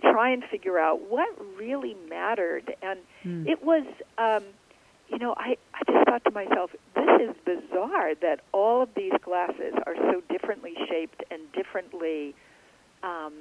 try 0.00 0.30
and 0.30 0.44
figure 0.44 0.78
out 0.78 1.08
what 1.08 1.28
really 1.56 1.96
mattered. 2.10 2.74
And 2.82 2.98
mm. 3.24 3.48
it 3.48 3.64
was. 3.64 3.84
Um, 4.18 4.44
you 5.08 5.18
know, 5.18 5.34
I, 5.36 5.56
I 5.74 5.82
just 5.90 6.06
thought 6.06 6.24
to 6.24 6.30
myself, 6.30 6.70
this 6.94 7.20
is 7.20 7.36
bizarre 7.44 8.14
that 8.16 8.40
all 8.52 8.82
of 8.82 8.88
these 8.96 9.12
glasses 9.22 9.74
are 9.86 9.96
so 9.96 10.22
differently 10.28 10.74
shaped 10.88 11.22
and 11.30 11.40
differently 11.52 12.34
um, 13.02 13.32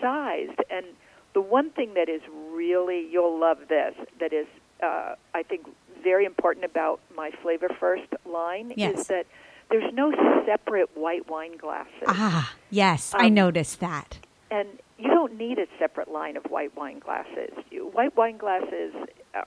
sized. 0.00 0.58
And 0.70 0.86
the 1.34 1.40
one 1.40 1.70
thing 1.70 1.94
that 1.94 2.08
is 2.08 2.22
really, 2.52 3.06
you'll 3.10 3.38
love 3.38 3.58
this, 3.68 3.94
that 4.20 4.32
is, 4.32 4.46
uh, 4.82 5.14
I 5.34 5.42
think, 5.42 5.66
very 6.02 6.24
important 6.24 6.64
about 6.64 7.00
my 7.16 7.30
Flavor 7.42 7.68
First 7.80 8.08
line 8.24 8.72
yes. 8.76 9.00
is 9.00 9.06
that 9.08 9.26
there's 9.70 9.92
no 9.94 10.12
separate 10.46 10.96
white 10.96 11.28
wine 11.30 11.56
glasses. 11.56 11.92
Ah, 12.06 12.54
yes, 12.70 13.14
um, 13.14 13.20
I 13.22 13.28
noticed 13.28 13.80
that. 13.80 14.18
And 14.52 14.68
you 14.98 15.08
don't 15.08 15.38
need 15.38 15.58
a 15.58 15.64
separate 15.78 16.10
line 16.10 16.36
of 16.36 16.44
white 16.50 16.76
wine 16.76 16.98
glasses. 16.98 17.52
White 17.72 18.14
wine 18.18 18.36
glasses 18.36 18.92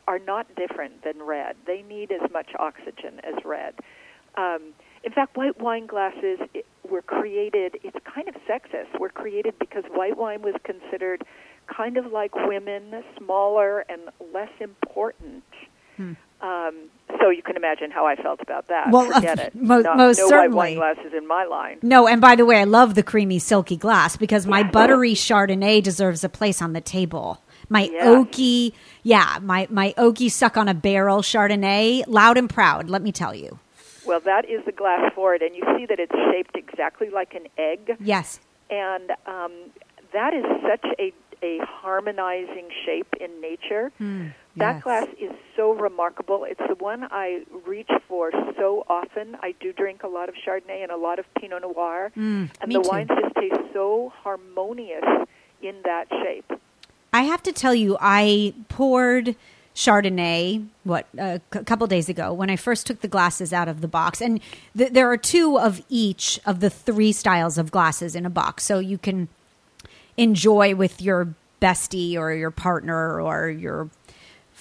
are 0.08 0.18
not 0.18 0.48
different 0.56 1.04
than 1.04 1.22
red. 1.22 1.56
They 1.68 1.84
need 1.84 2.12
as 2.12 2.30
much 2.32 2.50
oxygen 2.58 3.22
as 3.24 3.36
red. 3.46 3.76
Um, 4.36 4.74
in 5.04 5.12
fact, 5.12 5.38
white 5.38 5.62
wine 5.62 5.86
glasses 5.86 6.40
were 6.90 7.04
created, 7.04 7.78
it's 7.84 7.98
kind 8.12 8.28
of 8.28 8.34
sexist, 8.50 9.00
were 9.00 9.10
created 9.10 9.54
because 9.60 9.84
white 9.94 10.18
wine 10.18 10.42
was 10.42 10.56
considered 10.64 11.24
kind 11.68 11.98
of 11.98 12.12
like 12.12 12.34
women, 12.34 13.04
smaller 13.18 13.86
and 13.88 14.02
less 14.34 14.50
important. 14.60 15.44
Hmm. 15.98 16.14
Um, 16.42 16.76
so 17.20 17.30
you 17.30 17.42
can 17.42 17.56
imagine 17.56 17.92
how 17.92 18.06
I 18.06 18.16
felt 18.16 18.42
about 18.42 18.68
that. 18.68 18.92
Well, 18.92 19.12
Forget 19.12 19.40
uh, 19.40 19.44
it. 19.44 19.56
Mo- 19.56 19.80
no, 19.82 19.96
most 19.96 20.18
no 20.20 20.28
certainly. 20.30 20.56
white 20.56 20.78
wine 20.78 20.96
glasses 20.96 21.14
in 21.16 21.28
my 21.28 21.46
line. 21.46 21.80
No, 21.82 22.08
and 22.08 22.20
by 22.22 22.36
the 22.36 22.46
way, 22.46 22.58
I 22.60 22.66
love 22.66 22.96
the 22.96 23.04
creamy, 23.04 23.40
silky 23.40 23.78
glass 23.78 24.18
because 24.18 24.46
my 24.46 24.62
buttery 24.64 25.14
Chardonnay 25.14 25.82
deserves 25.82 26.24
a 26.24 26.30
place 26.30 26.62
on 26.62 26.74
the 26.74 26.82
table. 26.82 27.42
My 27.70 27.90
Yeah. 27.92 28.06
oaky, 28.06 28.74
yeah, 29.02 29.40
my 29.42 29.68
my 29.72 29.94
oaky 29.98 30.30
suck 30.30 30.56
on 30.58 30.68
a 30.68 30.74
barrel 30.76 31.22
Chardonnay, 31.24 32.04
loud 32.08 32.38
and 32.38 32.50
proud. 32.50 32.90
Let 32.90 33.02
me 33.02 33.12
tell 33.12 33.34
you. 33.34 33.60
Well, 34.06 34.20
that 34.20 34.48
is 34.48 34.64
the 34.66 34.72
glass 34.72 35.12
for 35.16 35.34
it, 35.34 35.42
and 35.42 35.56
you 35.56 35.64
see 35.76 35.88
that 35.88 36.00
it's 36.00 36.14
shaped 36.32 36.56
exactly 36.56 37.10
like 37.10 37.34
an 37.34 37.48
egg. 37.58 37.96
Yes. 38.00 38.40
and 38.70 39.12
um, 39.26 39.52
that 40.14 40.34
is 40.34 40.46
such 40.68 40.86
a 41.00 41.12
a 41.44 41.60
harmonizing 41.66 42.68
shape 42.86 43.14
in 43.20 43.30
nature. 43.42 43.92
Hmm, 43.98 44.28
That 44.58 44.76
yes. 44.76 44.84
glass 44.84 45.08
is 45.20 45.32
so 45.58 45.74
remarkable. 45.74 46.46
It's 46.46 46.62
the 46.68 46.76
one 46.76 47.08
I 47.12 47.44
reach 47.66 47.90
for 48.08 48.32
so 48.58 48.86
often. 48.88 49.36
I 49.42 49.54
do 49.60 49.74
drink 49.74 50.04
a 50.04 50.08
lot 50.08 50.30
of 50.30 50.36
Chardonnay 50.36 50.82
and 50.82 50.92
a 50.92 50.98
lot 50.98 51.20
of 51.20 51.26
Pinot 51.36 51.62
Noir, 51.62 52.12
Mm, 52.16 52.50
and 52.62 52.72
the 52.72 52.82
too. 52.82 52.90
wines 52.90 53.10
just 53.10 53.36
taste 53.36 53.74
so 53.74 54.14
harmonious 54.24 55.04
in 55.62 55.76
that 55.84 56.08
shape. 56.10 56.52
I 57.12 57.24
have 57.24 57.44
to 57.44 57.52
tell 57.52 57.76
you, 57.76 57.98
I 58.00 58.54
poured 58.70 59.36
Chardonnay 59.76 60.66
what 60.86 61.06
a 61.18 61.42
c- 61.54 61.64
couple 61.64 61.86
days 61.88 62.08
ago 62.08 62.32
when 62.34 62.50
I 62.50 62.56
first 62.56 62.88
took 62.88 63.02
the 63.02 63.08
glasses 63.10 63.52
out 63.52 63.68
of 63.68 63.82
the 63.82 63.88
box, 63.90 64.22
and 64.22 64.40
th- 64.78 64.92
there 64.94 65.10
are 65.12 65.18
two 65.18 65.60
of 65.60 65.82
each 65.90 66.40
of 66.46 66.62
the 66.62 66.70
three 66.70 67.12
styles 67.12 67.58
of 67.58 67.72
glasses 67.72 68.16
in 68.16 68.26
a 68.26 68.30
box, 68.30 68.64
so 68.64 68.80
you 68.80 68.98
can 68.98 69.28
enjoy 70.18 70.76
with 70.76 71.02
your 71.02 71.34
bestie 71.62 72.16
or 72.18 72.32
your 72.34 72.52
partner 72.52 73.20
or 73.22 73.50
your 73.50 73.90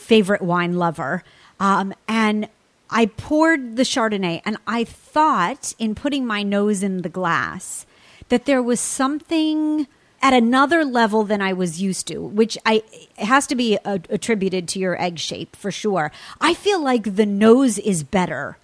favorite 0.05 0.43
wine 0.43 0.77
lover. 0.77 1.25
Um, 1.59 1.95
and 2.07 2.49
I 2.91 3.07
poured 3.07 3.77
the 3.77 3.83
Chardonnay, 3.83 4.43
and 4.45 4.57
I 4.67 4.85
thought 4.85 5.75
in 5.79 5.95
putting 5.95 6.27
my 6.27 6.43
nose 6.43 6.83
in 6.83 7.03
the 7.03 7.09
glass 7.09 7.87
that 8.29 8.45
there 8.45 8.63
was 8.63 8.81
something 8.81 9.87
at 10.23 10.33
another 10.33 10.85
level 10.85 11.25
than 11.25 11.43
I 11.43 11.53
was 11.53 11.83
used 11.83 12.07
to, 12.09 12.19
which 12.19 12.57
I 12.65 12.83
has 13.19 13.47
to 13.49 13.55
be 13.55 13.79
a, 13.85 14.01
attributed 14.09 14.69
to 14.69 14.79
your 14.79 15.01
egg 15.01 15.19
shape 15.19 15.55
for 15.57 15.71
sure. 15.71 16.13
I 16.41 16.55
feel 16.55 16.83
like 16.83 17.17
the 17.17 17.27
nose 17.27 17.79
is 17.79 18.03
better 18.03 18.57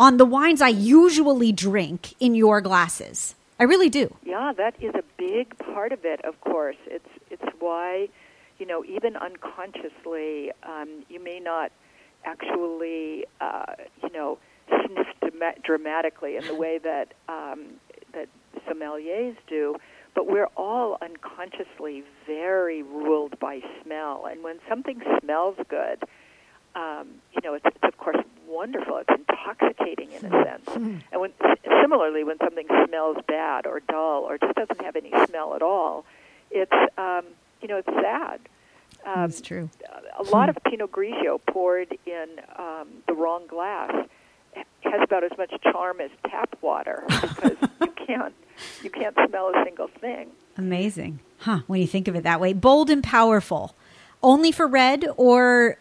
on 0.00 0.16
the 0.16 0.24
wines 0.24 0.62
I 0.62 0.68
usually 0.68 1.52
drink 1.52 2.14
in 2.20 2.34
your 2.34 2.60
glasses. 2.60 3.34
I 3.60 3.64
really 3.64 3.90
do. 3.90 4.16
Yeah, 4.24 4.52
that 4.56 4.74
is 4.80 4.94
a 4.94 5.04
big 5.16 5.56
part 5.58 5.92
of 5.92 6.04
it. 6.04 6.24
Of 6.24 6.40
course, 6.40 6.76
it's 6.86 7.08
it's 7.30 7.48
why, 7.60 8.08
you 8.64 8.70
know, 8.70 8.82
even 8.86 9.14
unconsciously, 9.14 10.50
um, 10.62 11.04
you 11.10 11.22
may 11.22 11.38
not 11.38 11.70
actually, 12.24 13.26
uh, 13.38 13.74
you 14.02 14.08
know, 14.10 14.38
sniff 14.66 15.06
dra- 15.20 15.54
dramatically 15.62 16.36
in 16.36 16.46
the 16.46 16.54
way 16.54 16.78
that 16.78 17.12
um, 17.28 17.74
that 18.14 18.26
sommeliers 18.66 19.36
do. 19.48 19.76
But 20.14 20.28
we're 20.28 20.48
all 20.56 20.96
unconsciously 21.02 22.04
very 22.26 22.82
ruled 22.82 23.38
by 23.38 23.60
smell, 23.82 24.24
and 24.30 24.42
when 24.42 24.60
something 24.66 25.02
smells 25.20 25.56
good, 25.68 26.02
um, 26.74 27.08
you 27.34 27.42
know, 27.44 27.52
it's, 27.52 27.66
it's 27.66 27.84
of 27.84 27.98
course 27.98 28.16
wonderful. 28.48 28.96
It's 28.96 29.10
intoxicating 29.10 30.10
in 30.12 30.24
a 30.24 30.30
sense. 30.42 30.70
And 31.12 31.20
when 31.20 31.32
similarly, 31.82 32.24
when 32.24 32.38
something 32.38 32.66
smells 32.86 33.18
bad 33.28 33.66
or 33.66 33.80
dull 33.80 34.22
or 34.22 34.38
just 34.38 34.54
doesn't 34.54 34.80
have 34.80 34.96
any 34.96 35.12
smell 35.26 35.54
at 35.54 35.60
all, 35.60 36.06
it's 36.50 36.72
um, 36.96 37.24
you 37.60 37.68
know, 37.68 37.76
it's 37.76 37.88
sad. 37.88 38.40
Um, 39.06 39.20
That's 39.22 39.40
true. 39.40 39.68
a 40.18 40.22
lot 40.24 40.48
of 40.48 40.56
Pinot 40.64 40.90
Grigio 40.92 41.40
poured 41.46 41.96
in 42.06 42.26
um, 42.58 42.88
the 43.06 43.12
wrong 43.14 43.46
glass 43.46 43.92
has 44.82 45.00
about 45.02 45.24
as 45.24 45.32
much 45.36 45.52
charm 45.62 46.00
as 46.00 46.10
tap 46.30 46.56
water 46.62 47.02
because 47.08 47.56
you 47.80 47.92
can't 48.06 48.34
you 48.82 48.90
can't 48.90 49.16
smell 49.28 49.48
a 49.48 49.64
single 49.64 49.88
thing. 50.00 50.28
Amazing. 50.56 51.18
Huh, 51.38 51.60
when 51.66 51.80
you 51.80 51.86
think 51.86 52.06
of 52.08 52.14
it 52.14 52.22
that 52.24 52.40
way. 52.40 52.52
Bold 52.52 52.88
and 52.90 53.02
powerful. 53.02 53.74
Only 54.22 54.52
for 54.52 54.66
red 54.66 55.06
or 55.16 55.78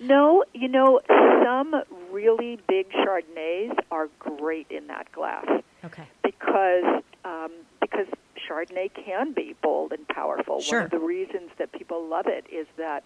No, 0.00 0.44
you 0.54 0.68
know, 0.68 1.00
some 1.44 1.74
really 2.10 2.58
big 2.68 2.90
Chardonnays 2.92 3.76
are 3.90 4.08
great 4.18 4.68
in 4.70 4.86
that 4.86 5.10
glass 5.12 5.44
Okay. 5.84 6.04
because 6.22 7.02
um, 7.24 7.50
because 7.80 8.06
Chardonnay 8.48 8.90
can 8.94 9.32
be 9.32 9.54
bold 9.62 9.92
and 9.92 10.06
powerful. 10.08 10.60
Sure. 10.60 10.80
One 10.80 10.84
of 10.86 10.90
the 10.90 10.98
reasons 10.98 11.50
that 11.58 11.72
people 11.72 12.06
love 12.06 12.26
it 12.26 12.46
is 12.52 12.66
that 12.76 13.04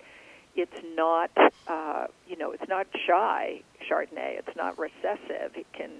it's 0.54 0.80
not, 0.96 1.30
uh, 1.68 2.06
you 2.26 2.36
know, 2.36 2.50
it's 2.52 2.68
not 2.68 2.86
shy 3.06 3.62
Chardonnay. 3.88 4.38
It's 4.38 4.56
not 4.56 4.78
recessive. 4.78 5.52
It 5.54 5.66
can 5.72 5.90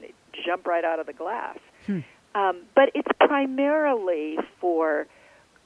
jump 0.44 0.66
right 0.66 0.84
out 0.84 0.98
of 0.98 1.06
the 1.06 1.12
glass. 1.12 1.58
Hmm. 1.86 2.00
Um, 2.34 2.62
but 2.74 2.90
it's 2.94 3.08
primarily 3.20 4.38
for 4.60 5.06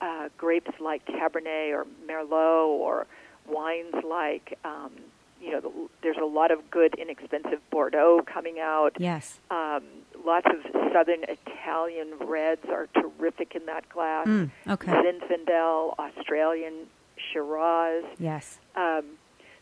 uh, 0.01 0.29
grapes 0.37 0.73
like 0.81 1.07
Cabernet 1.07 1.73
or 1.73 1.87
Merlot 2.09 2.67
or 2.67 3.07
wines 3.49 3.95
like, 4.09 4.59
um, 4.65 4.93
you 5.42 5.52
know, 5.52 5.90
there's 6.02 6.16
a 6.16 6.24
lot 6.24 6.50
of 6.50 6.70
good 6.70 6.94
inexpensive 6.94 7.61
Bordeaux 7.70 8.22
coming 8.33 8.61
out. 8.61 8.92
Yes. 8.98 9.40
Um, 9.50 9.83
lots 10.24 10.46
of 10.46 10.70
southern 10.92 11.24
Italian 11.24 12.14
reds 12.20 12.64
are 12.70 12.88
terrific 12.94 13.55
in 13.55 13.66
that 13.66 13.88
glass. 13.88 14.26
Mm, 14.26 14.50
okay. 14.68 14.92
Zinfandel, 14.92 15.94
Australian 15.98 16.87
Shiraz. 17.16 18.05
Yes. 18.18 18.59
Um, 18.76 19.05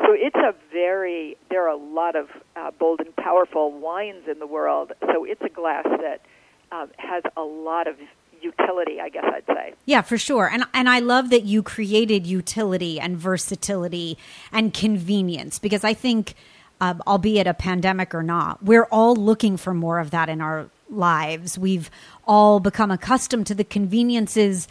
so 0.00 0.08
it's 0.12 0.36
a 0.36 0.54
very, 0.72 1.36
there 1.50 1.64
are 1.64 1.72
a 1.72 1.76
lot 1.76 2.16
of 2.16 2.28
uh, 2.56 2.70
bold 2.78 3.00
and 3.00 3.14
powerful 3.16 3.70
wines 3.72 4.24
in 4.30 4.38
the 4.38 4.46
world. 4.46 4.92
So 5.00 5.24
it's 5.24 5.42
a 5.42 5.48
glass 5.48 5.84
that 5.84 6.22
um, 6.72 6.90
has 6.96 7.22
a 7.36 7.42
lot 7.42 7.86
of 7.86 7.96
utility, 8.42 9.00
I 9.00 9.08
guess 9.08 9.24
I'd 9.26 9.46
say. 9.46 9.74
Yeah, 9.86 10.02
for 10.02 10.18
sure. 10.18 10.48
And 10.52 10.64
and 10.74 10.88
I 10.88 10.98
love 11.00 11.30
that 11.30 11.44
you 11.44 11.62
created 11.62 12.26
utility 12.26 12.98
and 13.00 13.16
versatility 13.16 14.18
and 14.52 14.72
convenience 14.74 15.58
because 15.58 15.84
I 15.84 15.94
think 15.94 16.34
um, 16.80 17.02
albeit 17.06 17.46
a 17.46 17.52
pandemic 17.54 18.14
or 18.14 18.22
not, 18.22 18.62
we're 18.64 18.84
all 18.90 19.14
looking 19.14 19.56
for 19.58 19.74
more 19.74 19.98
of 19.98 20.10
that 20.12 20.28
in 20.30 20.40
our 20.40 20.70
lives. 20.88 21.58
We've 21.58 21.90
all 22.26 22.58
become 22.60 22.90
accustomed 22.90 23.46
to 23.48 23.54
the 23.54 23.64
conveniences 23.64 24.66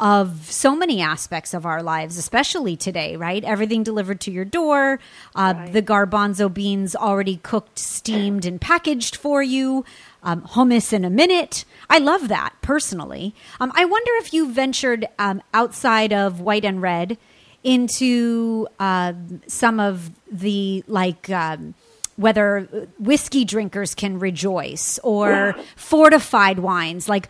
of 0.00 0.50
so 0.50 0.74
many 0.74 1.00
aspects 1.00 1.54
of 1.54 1.64
our 1.64 1.80
lives, 1.80 2.18
especially 2.18 2.76
today, 2.76 3.14
right? 3.14 3.44
Everything 3.44 3.84
delivered 3.84 4.20
to 4.22 4.32
your 4.32 4.44
door, 4.44 4.98
uh, 5.36 5.54
Right. 5.56 5.72
the 5.72 5.82
garbanzo 5.82 6.52
beans 6.52 6.96
already 6.96 7.36
cooked, 7.36 7.78
steamed, 7.78 8.44
and 8.44 8.60
packaged 8.60 9.14
for 9.14 9.40
you, 9.44 9.84
um, 10.22 10.42
hummus 10.42 10.92
in 10.92 11.04
a 11.04 11.10
minute. 11.10 11.64
I 11.90 11.98
love 11.98 12.28
that 12.28 12.54
personally. 12.62 13.34
Um, 13.60 13.72
I 13.74 13.84
wonder 13.84 14.10
if 14.16 14.32
you 14.32 14.52
ventured 14.52 15.06
um, 15.18 15.42
outside 15.52 16.12
of 16.12 16.40
white 16.40 16.64
and 16.64 16.80
red 16.80 17.18
into 17.62 18.66
uh, 18.78 19.12
some 19.46 19.80
of 19.80 20.10
the 20.30 20.84
like. 20.86 21.30
Um, 21.30 21.74
whether 22.16 22.88
whiskey 22.98 23.44
drinkers 23.44 23.94
can 23.94 24.18
rejoice 24.18 24.98
or 25.02 25.54
fortified 25.76 26.58
wines. 26.58 27.08
Like 27.08 27.28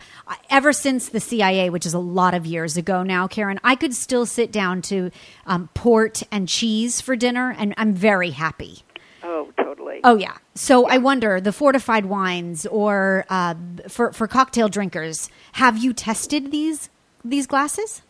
ever 0.49 0.73
since 0.73 1.09
the 1.09 1.19
CIA, 1.19 1.69
which 1.69 1.85
is 1.85 1.93
a 1.93 1.99
lot 1.99 2.33
of 2.33 2.45
years 2.45 2.75
ago 2.75 3.01
now, 3.01 3.27
Karen, 3.27 3.59
I 3.63 3.75
could 3.75 3.93
still 3.93 4.25
sit 4.25 4.51
down 4.51 4.81
to 4.83 5.09
um, 5.45 5.69
port 5.73 6.23
and 6.31 6.49
cheese 6.49 6.99
for 6.99 7.15
dinner, 7.15 7.55
and 7.57 7.73
I'm 7.77 7.93
very 7.93 8.31
happy. 8.31 8.83
Oh, 10.03 10.17
yeah. 10.17 10.37
So 10.55 10.87
I 10.87 10.97
wonder 10.97 11.39
the 11.39 11.51
fortified 11.51 12.05
wines 12.05 12.65
or 12.65 13.25
uh, 13.29 13.55
for 13.87 14.11
for 14.13 14.27
cocktail 14.27 14.69
drinkers. 14.69 15.29
Have 15.53 15.77
you 15.77 15.93
tested 15.93 16.51
these 16.51 16.89
these 17.23 17.47
glasses? 17.47 18.01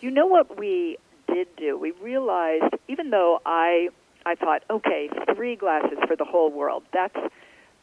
You 0.00 0.10
know 0.10 0.26
what 0.26 0.58
we 0.58 0.98
did 1.32 1.48
do? 1.56 1.78
We 1.78 1.92
realized, 1.92 2.74
even 2.88 3.10
though 3.10 3.40
I 3.46 3.90
I 4.26 4.34
thought, 4.34 4.62
okay, 4.70 5.10
three 5.34 5.56
glasses 5.56 5.98
for 6.06 6.16
the 6.16 6.24
whole 6.24 6.50
world. 6.50 6.82
That's 6.92 7.18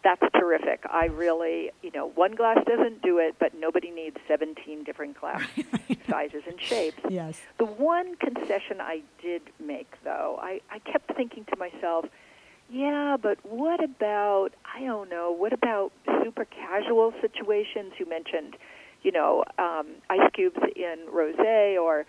that's 0.03 0.21
terrific. 0.33 0.81
I 0.89 1.05
really, 1.07 1.71
you 1.81 1.91
know, 1.91 2.07
one 2.15 2.33
glass 2.33 2.57
doesn't 2.65 3.01
do 3.01 3.17
it, 3.17 3.35
but 3.37 3.53
nobody 3.59 3.91
needs 3.91 4.15
17 4.27 4.83
different 4.85 5.19
glass 5.19 5.43
sizes 6.09 6.43
and 6.47 6.59
shapes. 6.59 6.99
Yes. 7.09 7.41
The 7.57 7.65
one 7.65 8.15
concession 8.15 8.79
I 8.79 9.01
did 9.21 9.41
make, 9.59 9.91
though, 10.05 10.39
I, 10.41 10.61
I 10.71 10.79
kept 10.79 11.13
thinking 11.17 11.43
to 11.45 11.57
myself, 11.57 12.05
yeah, 12.71 13.17
but 13.21 13.37
what 13.43 13.83
about, 13.83 14.49
I 14.75 14.81
don't 14.81 15.09
know, 15.09 15.31
what 15.31 15.53
about 15.53 15.91
super 16.23 16.45
casual 16.45 17.13
situations? 17.21 17.93
You 17.97 18.07
mentioned, 18.07 18.55
you 19.01 19.11
know, 19.11 19.43
um, 19.57 19.87
ice 20.09 20.29
cubes 20.33 20.59
in 20.75 20.97
rosé, 21.11 21.81
or 21.81 22.05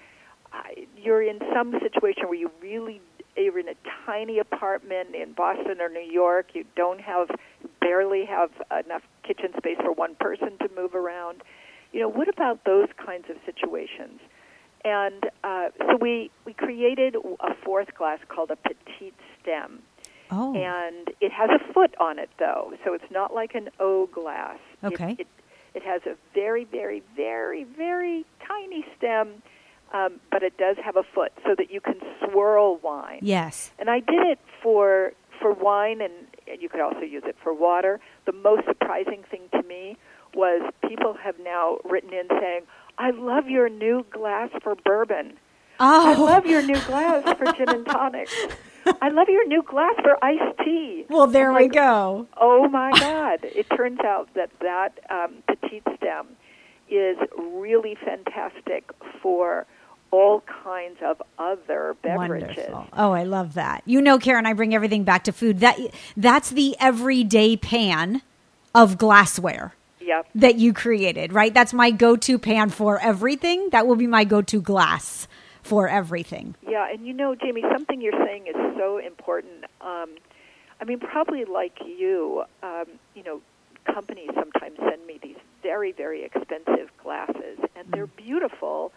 uh, 0.52 0.62
you're 0.96 1.22
in 1.22 1.38
some 1.54 1.72
situation 1.80 2.24
where 2.24 2.34
you 2.34 2.50
really 2.60 3.00
you're 3.36 3.58
in 3.58 3.68
a 3.68 3.74
tiny 4.04 4.38
apartment 4.38 5.14
in 5.14 5.32
Boston 5.32 5.80
or 5.80 5.88
New 5.88 6.00
York. 6.00 6.48
You 6.52 6.64
don't 6.76 7.00
have, 7.00 7.28
barely 7.80 8.24
have 8.26 8.50
enough 8.84 9.02
kitchen 9.26 9.52
space 9.56 9.78
for 9.80 9.92
one 9.92 10.14
person 10.16 10.58
to 10.58 10.68
move 10.76 10.94
around. 10.94 11.42
You 11.92 12.00
know, 12.00 12.08
what 12.08 12.28
about 12.28 12.64
those 12.64 12.88
kinds 13.04 13.26
of 13.30 13.36
situations? 13.46 14.20
And 14.84 15.24
uh, 15.44 15.68
so 15.78 15.96
we 16.00 16.30
we 16.46 16.54
created 16.54 17.14
a 17.14 17.54
fourth 17.64 17.94
glass 17.94 18.18
called 18.28 18.50
a 18.50 18.56
petite 18.56 19.14
stem, 19.40 19.80
Oh. 20.32 20.54
and 20.54 21.08
it 21.20 21.32
has 21.32 21.50
a 21.50 21.72
foot 21.72 21.94
on 21.98 22.18
it 22.18 22.30
though, 22.38 22.72
so 22.84 22.94
it's 22.94 23.10
not 23.10 23.34
like 23.34 23.54
an 23.54 23.68
O 23.78 24.06
glass. 24.06 24.58
It- 24.82 24.86
Okay. 24.86 25.16
It, 25.18 25.26
it, 25.74 25.82
has 25.84 26.02
a 26.06 26.16
very 26.34 26.64
very 26.64 27.02
very 27.16 27.64
very 27.64 28.24
tiny 28.46 28.84
stem, 28.96 29.42
um, 29.92 30.20
but 30.30 30.42
it 30.42 30.56
does 30.56 30.76
have 30.84 30.96
a 30.96 31.02
foot 31.02 31.32
so 31.44 31.54
that 31.56 31.70
you 31.70 31.80
can 31.80 31.96
swirl 32.24 32.76
wine. 32.78 33.20
yes. 33.22 33.70
And 33.78 33.88
I 33.90 34.00
did 34.00 34.22
it 34.26 34.38
for 34.62 35.12
for 35.40 35.52
wine, 35.54 36.00
and, 36.02 36.12
and 36.46 36.60
you 36.60 36.68
could 36.68 36.80
also 36.80 37.00
use 37.00 37.22
it 37.24 37.36
for 37.42 37.54
water. 37.54 37.98
The 38.26 38.32
most 38.32 38.66
surprising 38.66 39.24
thing 39.30 39.42
to 39.52 39.62
me 39.62 39.96
was 40.34 40.60
people 40.86 41.14
have 41.22 41.36
now 41.42 41.78
written 41.84 42.12
in 42.12 42.26
saying, 42.28 42.62
"I 42.98 43.10
love 43.10 43.48
your 43.48 43.68
new 43.68 44.04
glass 44.10 44.50
for 44.62 44.74
bourbon. 44.74 45.34
I 45.78 46.14
Oh. 46.14 46.24
love 46.24 46.44
your 46.46 46.60
new 46.62 46.78
glass 46.82 47.22
for 47.38 47.52
gin 47.52 47.68
and 47.70 47.86
tonic. 47.86 48.28
I 49.02 49.08
love 49.10 49.28
your 49.28 49.46
new 49.46 49.62
glass 49.62 49.94
for 50.02 50.22
iced 50.24 50.58
tea." 50.64 51.04
well, 51.08 51.26
there 51.26 51.50
I'm 51.52 51.56
we 51.56 51.68
go. 51.68 52.26
Oh 52.36 52.68
my 52.68 52.90
God! 52.98 53.40
It 53.42 53.68
turns 53.70 54.00
out 54.00 54.28
that 54.34 54.50
that 54.60 54.98
um, 55.10 55.34
petite 55.46 55.84
stem 55.96 56.26
is 56.88 57.16
really 57.38 57.96
fantastic 58.04 58.90
for 59.22 59.66
all 60.12 60.42
kinds 60.64 60.98
of 61.04 61.22
other 61.38 61.94
beverages. 62.02 62.56
Wonderful. 62.56 62.88
Oh, 62.94 63.12
I 63.12 63.22
love 63.22 63.54
that. 63.54 63.82
You 63.86 64.00
know, 64.00 64.18
Karen, 64.18 64.44
I 64.44 64.54
bring 64.54 64.74
everything 64.74 65.04
back 65.04 65.22
to 65.24 65.32
food. 65.32 65.60
That 65.60 65.78
that's 66.16 66.50
the 66.50 66.74
everyday 66.80 67.56
pan 67.56 68.22
of 68.74 68.98
glassware 68.98 69.74
Yep. 70.00 70.28
that 70.34 70.54
you 70.56 70.72
created, 70.72 71.32
right? 71.32 71.54
That's 71.54 71.72
my 71.72 71.92
go-to 71.92 72.38
pan 72.38 72.70
for 72.70 72.98
everything. 73.00 73.70
That 73.70 73.86
will 73.86 73.94
be 73.96 74.08
my 74.08 74.24
go-to 74.24 74.60
glass 74.60 75.28
for 75.70 75.88
everything. 75.88 76.56
Yeah, 76.68 76.86
and 76.90 77.06
you 77.06 77.14
know, 77.14 77.34
Jamie, 77.36 77.62
something 77.72 78.00
you're 78.00 78.24
saying 78.26 78.48
is 78.48 78.56
so 78.76 78.98
important. 78.98 79.64
Um, 79.80 80.16
I 80.80 80.84
mean, 80.84 80.98
probably 80.98 81.44
like 81.44 81.78
you, 81.86 82.42
um, 82.62 82.86
you 83.14 83.22
know, 83.22 83.40
companies 83.86 84.30
sometimes 84.34 84.76
send 84.78 85.06
me 85.06 85.20
these 85.22 85.36
very, 85.62 85.92
very 85.92 86.24
expensive 86.24 86.90
glasses, 87.02 87.58
and 87.76 87.86
they're 87.92 88.08
beautiful. 88.08 88.92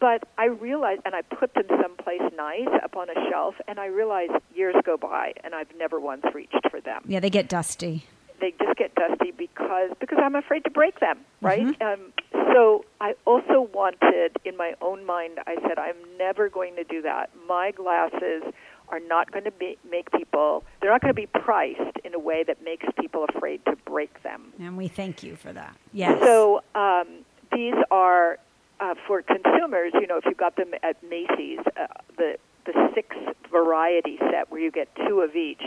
But 0.00 0.26
I 0.38 0.46
realize, 0.46 0.98
and 1.04 1.14
I 1.14 1.22
put 1.22 1.52
them 1.54 1.66
someplace 1.82 2.22
nice 2.36 2.68
up 2.82 2.96
on 2.96 3.10
a 3.10 3.14
shelf, 3.30 3.56
and 3.66 3.78
I 3.78 3.86
realize 3.86 4.30
years 4.54 4.76
go 4.84 4.96
by, 4.96 5.34
and 5.44 5.54
I've 5.54 5.74
never 5.76 6.00
once 6.00 6.24
reached 6.34 6.70
for 6.70 6.80
them. 6.80 7.02
Yeah, 7.06 7.20
they 7.20 7.30
get 7.30 7.48
dusty. 7.48 8.06
They 8.40 8.54
just 8.58 8.76
get 8.76 8.94
dusty 8.94 9.32
because 9.32 9.90
because 9.98 10.18
I'm 10.22 10.34
afraid 10.34 10.64
to 10.64 10.70
break 10.70 11.00
them, 11.00 11.18
right? 11.40 11.80
Um, 11.82 12.12
so 12.52 12.84
I 13.00 13.14
also 13.24 13.68
wanted, 13.74 14.36
in 14.44 14.56
my 14.56 14.74
own 14.80 15.04
mind, 15.04 15.38
I 15.46 15.56
said 15.66 15.78
I'm 15.78 15.96
never 16.18 16.48
going 16.48 16.76
to 16.76 16.84
do 16.84 17.02
that. 17.02 17.30
My 17.48 17.72
glasses 17.72 18.42
are 18.90 19.00
not 19.00 19.30
going 19.32 19.44
to 19.44 19.50
be, 19.50 19.76
make 19.90 20.10
people. 20.12 20.64
They're 20.80 20.90
not 20.90 21.02
going 21.02 21.14
to 21.14 21.20
be 21.20 21.26
priced 21.26 21.98
in 22.04 22.14
a 22.14 22.18
way 22.18 22.44
that 22.44 22.62
makes 22.64 22.86
people 22.98 23.26
afraid 23.28 23.64
to 23.66 23.76
break 23.84 24.22
them. 24.22 24.52
And 24.58 24.76
we 24.76 24.88
thank 24.88 25.22
you 25.22 25.36
for 25.36 25.52
that. 25.52 25.76
Yes. 25.92 26.18
So 26.22 26.62
um, 26.74 27.06
these 27.52 27.74
are 27.90 28.38
uh, 28.80 28.94
for 29.06 29.22
consumers. 29.22 29.92
You 29.94 30.06
know, 30.06 30.16
if 30.16 30.24
you 30.24 30.34
got 30.34 30.56
them 30.56 30.72
at 30.82 31.02
Macy's, 31.02 31.60
uh, 31.76 31.86
the 32.16 32.38
the 32.64 32.90
six 32.94 33.16
variety 33.50 34.18
set 34.30 34.50
where 34.50 34.60
you 34.60 34.70
get 34.70 34.88
two 35.06 35.20
of 35.22 35.34
each 35.34 35.62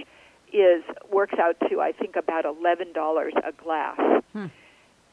is 0.53 0.83
works 1.11 1.35
out 1.39 1.55
to 1.69 1.79
I 1.81 1.91
think 1.91 2.15
about 2.15 2.45
eleven 2.45 2.93
dollars 2.93 3.33
a 3.43 3.51
glass. 3.51 3.99
Hmm. 4.33 4.47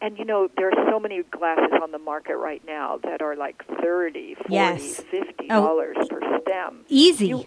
And 0.01 0.16
you 0.18 0.24
know 0.24 0.48
there 0.57 0.68
are 0.70 0.90
so 0.90 1.01
many 1.01 1.22
glasses 1.24 1.72
on 1.83 1.90
the 1.90 1.98
market 1.98 2.37
right 2.37 2.62
now 2.66 2.98
that 3.05 3.20
are 3.22 3.35
like 3.37 3.64
thirty, 3.83 4.35
forty, 4.35 4.55
Yes. 4.55 4.96
fifty 5.11 5.48
Oh. 5.51 5.62
dollars 5.66 5.96
per 6.09 6.20
stem. 6.42 6.85
Easy. 6.88 7.29
You- 7.29 7.46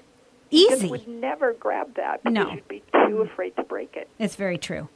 You 0.54 0.70
Easy. 0.70 0.90
would 0.90 1.08
never 1.08 1.54
grab 1.54 1.94
that 1.96 2.22
because 2.24 2.34
No. 2.48 2.52
you'd 2.54 2.68
be 2.68 2.84
too 3.08 3.22
afraid 3.22 3.56
to 3.56 3.64
break 3.64 3.96
it. 3.96 4.10
It's 4.20 4.36
very 4.36 4.58
true. 4.58 4.90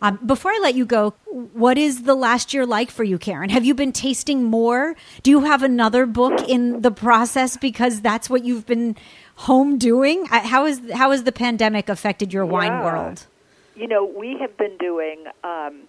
Um, 0.00 0.18
before 0.24 0.50
I 0.52 0.58
let 0.62 0.74
you 0.74 0.86
go, 0.86 1.10
what 1.52 1.76
is 1.76 2.04
the 2.04 2.14
last 2.14 2.54
year 2.54 2.64
like 2.64 2.90
for 2.90 3.04
you, 3.04 3.18
Karen? 3.18 3.50
Have 3.50 3.62
you 3.66 3.74
been 3.74 3.92
tasting 3.92 4.42
more? 4.44 4.96
Do 5.22 5.30
you 5.30 5.40
have 5.40 5.62
another 5.62 6.06
book 6.06 6.48
in 6.48 6.80
the 6.80 6.90
process 6.90 7.58
because 7.58 8.00
that's 8.00 8.30
what 8.30 8.42
you've 8.46 8.64
been 8.66 8.96
home 9.36 9.78
doing? 9.78 10.26
How 10.26 10.66
is 10.66 10.80
how 10.92 11.10
has 11.10 11.24
the 11.24 11.32
pandemic 11.32 11.88
affected 11.88 12.32
your 12.32 12.46
wine 12.46 12.82
world? 12.84 13.26
You 13.74 13.88
know, 13.88 14.04
we 14.04 14.36
have 14.40 14.56
been 14.56 14.76
doing. 14.78 15.24
Um, 15.44 15.82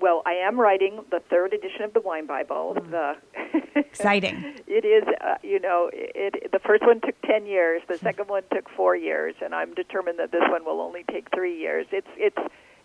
well, 0.00 0.22
I 0.26 0.32
am 0.32 0.58
writing 0.58 1.00
the 1.12 1.20
third 1.30 1.52
edition 1.52 1.82
of 1.82 1.92
the 1.94 2.00
Wine 2.00 2.26
Bible. 2.26 2.74
The 2.90 3.16
Exciting. 3.76 4.54
it 4.66 4.84
is, 4.84 5.04
uh, 5.20 5.36
you 5.42 5.60
know, 5.60 5.90
it, 5.92 6.50
the 6.50 6.58
first 6.58 6.82
one 6.84 7.00
took 7.00 7.20
ten 7.22 7.46
years. 7.46 7.82
The 7.86 7.96
second 7.98 8.28
one 8.28 8.42
took 8.52 8.68
four 8.70 8.96
years, 8.96 9.34
and 9.42 9.54
I'm 9.54 9.74
determined 9.74 10.18
that 10.18 10.32
this 10.32 10.42
one 10.48 10.64
will 10.64 10.80
only 10.80 11.04
take 11.10 11.28
three 11.32 11.56
years. 11.58 11.86
It's 11.92 12.08
it's 12.16 12.36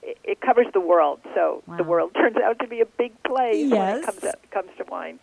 it- 0.03 0.17
it 0.23 0.41
covers 0.41 0.65
the 0.73 0.79
world, 0.79 1.19
so 1.35 1.61
the 1.77 1.83
world 1.83 2.11
turns 2.15 2.35
out 2.37 2.57
to 2.59 2.67
be 2.67 2.81
a 2.81 2.85
big 2.87 3.11
place 3.21 3.69
when 3.71 3.97
it 3.99 4.03
comes 4.05 4.23
up, 4.23 4.49
comes 4.49 4.69
to 4.79 4.83
wine. 4.89 5.19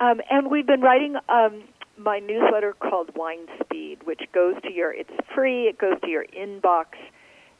Um, 0.00 0.22
and 0.30 0.50
we've 0.50 0.66
been 0.66 0.80
writing 0.80 1.16
um, 1.28 1.62
my 2.06 2.20
newsletter 2.20 2.72
called 2.72 3.10
Wine 3.16 3.46
Speed, 3.62 3.98
which 4.04 4.22
goes 4.32 4.54
to 4.62 4.72
your. 4.72 4.94
It's 4.94 5.10
free. 5.34 5.64
It 5.66 5.76
goes 5.76 6.00
to 6.02 6.08
your 6.08 6.24
inbox 6.26 6.86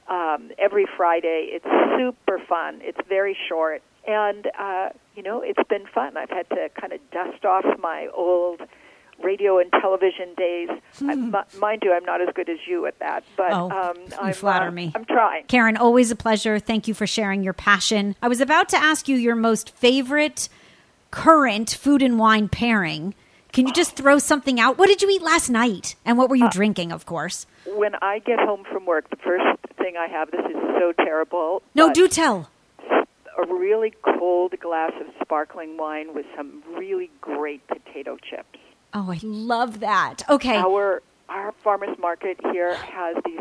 um, 0.09 0.51
every 0.59 0.87
Friday. 0.97 1.51
It's 1.53 1.67
super 1.99 2.39
fun. 2.49 2.79
It's 2.83 2.99
very 3.09 3.37
short, 3.49 3.83
and 4.07 4.47
uh, 4.59 4.91
you 5.17 5.23
know 5.23 5.43
it's 5.43 5.63
been 5.69 5.85
fun. 5.93 6.17
I've 6.17 6.31
had 6.31 6.49
to 6.51 6.71
kind 6.81 6.93
of 6.95 7.01
dust 7.11 7.45
off 7.45 7.65
my 7.81 8.09
old 8.15 8.63
radio 9.23 9.59
and 9.59 9.71
television 9.73 10.35
days. 10.37 10.69
I, 11.03 11.13
m- 11.13 11.35
mind 11.59 11.83
you, 11.85 11.93
I'm 11.93 12.05
not 12.05 12.21
as 12.21 12.29
good 12.35 12.49
as 12.49 12.59
you 12.69 12.87
at 12.87 12.99
that, 13.01 13.25
but 13.37 13.51
Oh, 13.53 13.71
um, 13.71 13.97
you 13.99 14.13
I'm, 14.21 14.33
flatter 14.35 14.69
uh, 14.69 14.73
me. 14.73 14.93
I'm 14.95 15.07
trying. 15.07 15.45
Karen, 15.45 15.77
always 15.77 16.11
a 16.11 16.17
pleasure. 16.17 16.59
Thank 16.59 16.87
you 16.87 16.95
for 16.95 17.07
sharing 17.07 17.43
your 17.43 17.55
passion. 17.55 18.15
I 18.23 18.29
was 18.29 18.41
about 18.41 18.69
to 18.71 18.77
ask 18.77 19.09
you 19.09 19.17
your 19.17 19.35
most 19.35 19.71
favorite 19.75 20.49
current 21.11 21.71
food 21.71 22.03
and 22.03 22.19
wine 22.19 22.49
pairing. 22.49 23.15
Can 23.57 23.67
you 23.67 23.73
just 23.73 23.97
throw 23.97 24.19
something 24.19 24.61
out? 24.61 24.77
What 24.77 24.87
did 24.89 25.01
you 25.01 25.09
eat 25.09 25.23
last 25.23 25.49
night? 25.49 25.95
And 26.05 26.19
what 26.19 26.29
were 26.29 26.37
Uh, 26.37 26.41
you 26.41 26.51
drinking, 26.51 26.93
of 26.93 27.07
course? 27.07 27.47
When 27.65 27.95
I 28.03 28.19
get 28.19 28.39
home 28.39 28.65
from 28.71 28.85
work, 28.85 29.09
the 29.09 29.17
first 29.17 29.47
thing 29.79 29.97
I 29.97 30.09
have. 30.09 30.31
This 30.31 30.45
is 30.45 30.57
so 30.79 30.93
terrible. 30.93 31.63
No, 31.75 31.91
do 31.91 32.07
tell. 32.07 32.51
a 33.39 33.47
really 33.47 33.95
cold 34.03 34.55
glass 34.61 34.93
of 35.01 35.07
sparkling 35.23 35.79
wine 35.79 36.13
with 36.15 36.27
some 36.37 36.63
really 36.77 37.11
great 37.23 37.67
potato 37.67 38.19
chips. 38.19 38.59
Oh, 38.93 39.11
I 39.11 39.21
love 39.23 39.81
that. 39.81 40.23
Okay. 40.29 40.57
Our 40.57 41.01
our 41.31 41.53
farmers 41.65 41.97
market 41.99 42.39
here 42.53 42.75
has 42.75 43.17
these 43.25 43.41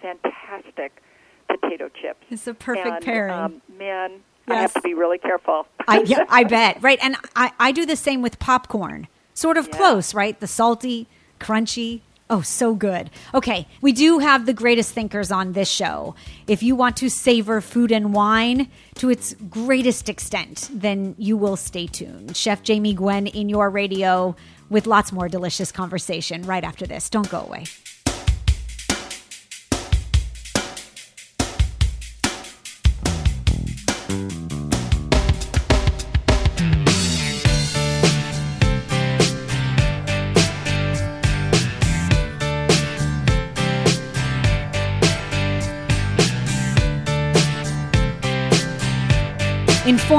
fantastic 0.00 1.00
potato 1.48 1.88
chips. 1.88 2.24
It's 2.30 2.48
a 2.48 2.54
perfect 2.54 2.86
and, 2.88 3.04
pairing. 3.04 3.32
Um, 3.32 3.62
man, 3.78 4.22
I 4.48 4.56
have 4.56 4.74
to 4.74 4.80
be 4.80 4.94
really 4.94 5.18
careful. 5.18 5.68
I, 5.86 6.02
yeah, 6.02 6.24
I 6.28 6.42
bet. 6.56 6.82
Right. 6.82 6.98
And 7.00 7.14
I, 7.36 7.52
I 7.60 7.70
do 7.70 7.86
the 7.86 7.96
same 7.96 8.22
with 8.22 8.40
popcorn. 8.40 9.06
Sort 9.34 9.56
of 9.56 9.68
Yeah. 9.68 9.76
close, 9.76 10.14
right? 10.14 10.38
The 10.38 10.46
salty, 10.46 11.06
crunchy. 11.40 12.00
Oh, 12.30 12.40
so 12.40 12.74
good. 12.74 13.10
Okay. 13.34 13.66
We 13.82 13.92
do 13.92 14.18
have 14.20 14.46
the 14.46 14.54
greatest 14.54 14.92
thinkers 14.94 15.30
on 15.30 15.52
this 15.52 15.68
show. 15.68 16.14
If 16.46 16.62
you 16.62 16.74
want 16.74 16.96
to 16.98 17.10
savor 17.10 17.60
food 17.60 17.92
and 17.92 18.14
wine 18.14 18.68
to 18.94 19.10
its 19.10 19.34
greatest 19.50 20.08
extent, 20.08 20.70
then 20.72 21.14
you 21.18 21.36
will 21.36 21.56
stay 21.56 21.86
tuned. 21.86 22.34
Chef 22.36 22.62
Jamie 22.62 22.94
Gwen 22.94 23.26
in 23.26 23.48
your 23.50 23.68
radio 23.68 24.34
with 24.70 24.86
lots 24.86 25.12
more 25.12 25.28
delicious 25.28 25.70
conversation 25.72 26.42
right 26.42 26.64
after 26.64 26.86
this. 26.86 27.10
Don't 27.10 27.28
go 27.28 27.40
away. 27.40 27.64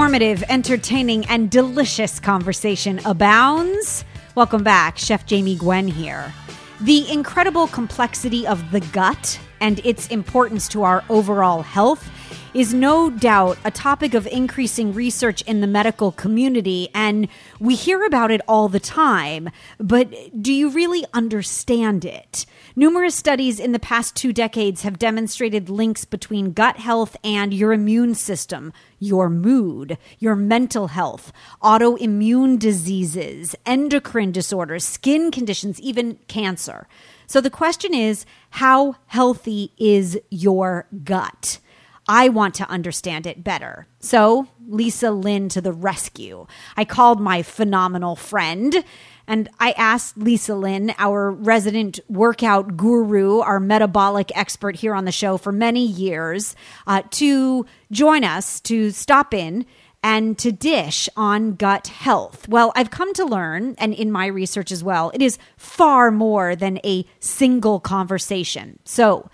Informative, 0.03 0.43
entertaining, 0.49 1.25
and 1.27 1.49
delicious 1.49 2.19
conversation 2.19 2.99
abounds. 3.05 4.03
Welcome 4.35 4.61
back, 4.61 4.97
Chef 4.97 5.25
Jamie 5.25 5.55
Gwen 5.55 5.87
here. 5.87 6.33
The 6.81 7.09
incredible 7.09 7.67
complexity 7.67 8.45
of 8.45 8.69
the 8.71 8.81
gut 8.91 9.39
and 9.61 9.79
its 9.85 10.09
importance 10.09 10.67
to 10.67 10.83
our 10.83 11.05
overall 11.09 11.61
health 11.61 12.11
is 12.53 12.73
no 12.73 13.09
doubt 13.09 13.57
a 13.65 13.71
topic 13.71 14.13
of 14.13 14.27
increasing 14.27 14.93
research 14.93 15.41
in 15.43 15.61
the 15.61 15.67
medical 15.67 16.11
community, 16.11 16.87
and 16.93 17.27
we 17.59 17.75
hear 17.75 18.05
about 18.05 18.29
it 18.29 18.41
all 18.47 18.67
the 18.67 18.79
time. 18.79 19.49
But 19.79 20.41
do 20.41 20.53
you 20.53 20.69
really 20.69 21.05
understand 21.13 22.05
it? 22.05 22.45
Numerous 22.75 23.15
studies 23.15 23.59
in 23.59 23.71
the 23.71 23.79
past 23.79 24.15
two 24.15 24.31
decades 24.31 24.83
have 24.83 24.99
demonstrated 24.99 25.69
links 25.69 26.05
between 26.05 26.53
gut 26.53 26.77
health 26.77 27.15
and 27.23 27.53
your 27.53 27.73
immune 27.73 28.13
system, 28.15 28.71
your 28.99 29.29
mood, 29.29 29.97
your 30.19 30.35
mental 30.35 30.87
health, 30.87 31.31
autoimmune 31.61 32.59
diseases, 32.59 33.55
endocrine 33.65 34.31
disorders, 34.31 34.83
skin 34.83 35.31
conditions, 35.31 35.79
even 35.81 36.19
cancer. 36.27 36.87
So 37.25 37.41
the 37.41 37.49
question 37.49 37.93
is 37.93 38.25
how 38.51 38.95
healthy 39.07 39.71
is 39.77 40.19
your 40.29 40.87
gut? 41.03 41.59
I 42.07 42.29
want 42.29 42.55
to 42.55 42.69
understand 42.69 43.25
it 43.25 43.43
better. 43.43 43.87
So, 43.99 44.47
Lisa 44.67 45.11
Lynn 45.11 45.49
to 45.49 45.61
the 45.61 45.73
rescue. 45.73 46.47
I 46.75 46.85
called 46.85 47.21
my 47.21 47.43
phenomenal 47.43 48.15
friend 48.15 48.83
and 49.27 49.49
I 49.59 49.71
asked 49.71 50.17
Lisa 50.17 50.53
Lynn, 50.53 50.93
our 50.97 51.31
resident 51.31 51.99
workout 52.09 52.75
guru, 52.75 53.39
our 53.39 53.59
metabolic 53.59 54.35
expert 54.35 54.75
here 54.75 54.93
on 54.93 55.05
the 55.05 55.11
show 55.11 55.37
for 55.37 55.51
many 55.51 55.85
years, 55.85 56.55
uh, 56.87 57.03
to 57.11 57.65
join 57.91 58.23
us, 58.25 58.59
to 58.61 58.91
stop 58.91 59.33
in 59.33 59.65
and 60.03 60.37
to 60.39 60.51
dish 60.51 61.07
on 61.15 61.55
gut 61.55 61.87
health. 61.87 62.49
Well, 62.49 62.73
I've 62.75 62.91
come 62.91 63.13
to 63.13 63.23
learn, 63.23 63.75
and 63.77 63.93
in 63.93 64.11
my 64.11 64.25
research 64.25 64.69
as 64.69 64.83
well, 64.83 65.11
it 65.13 65.21
is 65.21 65.37
far 65.55 66.11
more 66.11 66.57
than 66.57 66.79
a 66.83 67.05
single 67.21 67.79
conversation. 67.79 68.79
So, 68.83 69.29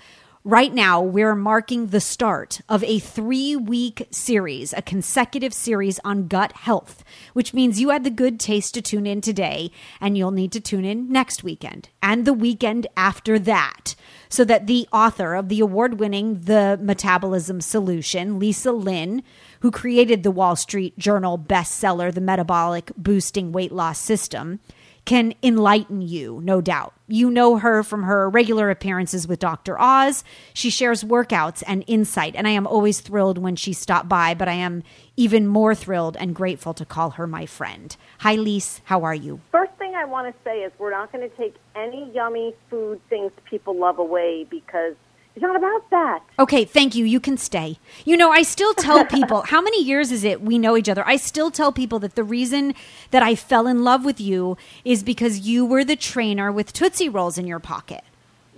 Right 0.45 0.73
now, 0.73 1.01
we're 1.01 1.35
marking 1.35 1.87
the 1.87 1.99
start 1.99 2.61
of 2.69 2.81
a 2.85 2.99
three 2.99 3.57
week 3.57 4.07
series, 4.09 4.71
a 4.71 4.81
consecutive 4.81 5.53
series 5.53 5.99
on 6.05 6.29
gut 6.29 6.53
health, 6.53 7.03
which 7.33 7.53
means 7.53 7.81
you 7.81 7.89
had 7.89 8.05
the 8.05 8.09
good 8.09 8.39
taste 8.39 8.73
to 8.75 8.81
tune 8.81 9.05
in 9.05 9.19
today, 9.19 9.69
and 9.99 10.17
you'll 10.17 10.31
need 10.31 10.53
to 10.53 10.61
tune 10.61 10.85
in 10.85 11.11
next 11.11 11.43
weekend 11.43 11.89
and 12.01 12.23
the 12.23 12.31
weekend 12.31 12.87
after 12.95 13.37
that. 13.37 13.95
So 14.29 14.45
that 14.45 14.65
the 14.65 14.87
author 14.93 15.35
of 15.35 15.49
the 15.49 15.59
award 15.59 15.99
winning 15.99 16.39
The 16.39 16.79
Metabolism 16.81 17.59
Solution, 17.59 18.39
Lisa 18.39 18.71
Lynn, 18.71 19.23
who 19.59 19.71
created 19.71 20.23
the 20.23 20.31
Wall 20.31 20.55
Street 20.55 20.97
Journal 20.97 21.37
bestseller, 21.37 22.13
The 22.13 22.21
Metabolic 22.21 22.93
Boosting 22.95 23.51
Weight 23.51 23.73
Loss 23.73 23.99
System, 23.99 24.61
can 25.05 25.33
enlighten 25.41 26.01
you, 26.01 26.39
no 26.43 26.61
doubt. 26.61 26.93
You 27.07 27.29
know 27.31 27.57
her 27.57 27.83
from 27.83 28.03
her 28.03 28.29
regular 28.29 28.69
appearances 28.69 29.27
with 29.27 29.39
Dr. 29.39 29.79
Oz. 29.79 30.23
She 30.53 30.69
shares 30.69 31.03
workouts 31.03 31.63
and 31.65 31.83
insight, 31.87 32.35
and 32.35 32.47
I 32.47 32.51
am 32.51 32.67
always 32.67 32.99
thrilled 32.99 33.37
when 33.37 33.55
she 33.55 33.73
stopped 33.73 34.07
by, 34.07 34.33
but 34.33 34.47
I 34.47 34.53
am 34.53 34.83
even 35.17 35.47
more 35.47 35.73
thrilled 35.73 36.15
and 36.17 36.35
grateful 36.35 36.73
to 36.75 36.85
call 36.85 37.11
her 37.11 37.25
my 37.25 37.45
friend. 37.45 37.95
Hi, 38.19 38.35
Lise. 38.35 38.81
How 38.85 39.03
are 39.03 39.15
you? 39.15 39.41
First 39.51 39.71
thing 39.73 39.95
I 39.95 40.05
want 40.05 40.33
to 40.33 40.43
say 40.43 40.59
is 40.59 40.71
we're 40.77 40.91
not 40.91 41.11
going 41.11 41.27
to 41.27 41.35
take 41.35 41.55
any 41.75 42.11
yummy 42.13 42.53
food 42.69 43.01
things 43.09 43.31
people 43.49 43.75
love 43.75 43.99
away 43.99 44.45
because 44.49 44.95
it's 45.39 45.43
not 45.43 45.55
about 45.55 45.89
that. 45.89 46.19
Okay, 46.37 46.65
thank 46.65 46.95
you. 46.95 47.05
You 47.05 47.21
can 47.21 47.37
stay. 47.37 47.79
You 48.03 48.17
know, 48.17 48.29
I 48.29 48.41
still 48.41 48.73
tell 48.73 49.05
people, 49.17 49.43
how 49.43 49.61
many 49.61 49.81
years 49.81 50.11
is 50.11 50.25
it 50.25 50.41
we 50.41 50.57
know 50.57 50.75
each 50.75 50.89
other? 50.89 51.07
I 51.07 51.15
still 51.15 51.49
tell 51.49 51.71
people 51.71 51.97
that 51.99 52.15
the 52.15 52.25
reason 52.25 52.75
that 53.11 53.23
I 53.23 53.35
fell 53.35 53.65
in 53.65 53.85
love 53.85 54.03
with 54.03 54.19
you 54.19 54.57
is 54.83 55.01
because 55.01 55.39
you 55.39 55.65
were 55.65 55.85
the 55.85 55.95
trainer 55.95 56.51
with 56.51 56.73
Tootsie 56.73 57.07
Rolls 57.07 57.37
in 57.37 57.47
your 57.47 57.59
pocket. 57.59 58.03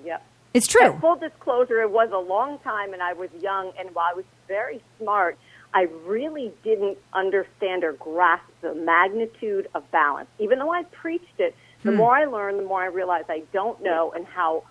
Yep. 0.04 0.26
It's 0.56 0.66
true. 0.66 0.94
And 0.94 1.00
full 1.00 1.18
disclosure, 1.18 1.84
it 1.84 1.92
was 1.92 2.10
a 2.12 2.18
long 2.18 2.58
time 2.60 2.94
and 2.94 3.04
I 3.04 3.14
was 3.14 3.30
young 3.40 3.72
and 3.78 3.94
while 3.94 4.08
I 4.12 4.16
was 4.16 4.26
very 4.48 4.82
smart, 4.98 5.38
I 5.76 5.84
really 6.08 6.52
didn't 6.64 6.98
understand 7.14 7.84
or 7.84 7.94
grasp 7.94 8.44
the 8.62 8.74
magnitude 8.74 9.70
of 9.76 9.90
balance. 9.92 10.30
Even 10.40 10.58
though 10.58 10.74
I 10.74 10.84
preached 10.86 11.40
it, 11.40 11.56
the 11.84 11.92
hmm. 11.92 11.98
more 11.98 12.16
I 12.16 12.26
learned, 12.26 12.58
the 12.58 12.64
more 12.64 12.82
I 12.82 12.88
realized 12.88 13.28
I 13.30 13.44
don't 13.54 13.82
know 13.84 14.12
and 14.16 14.26
how 14.26 14.64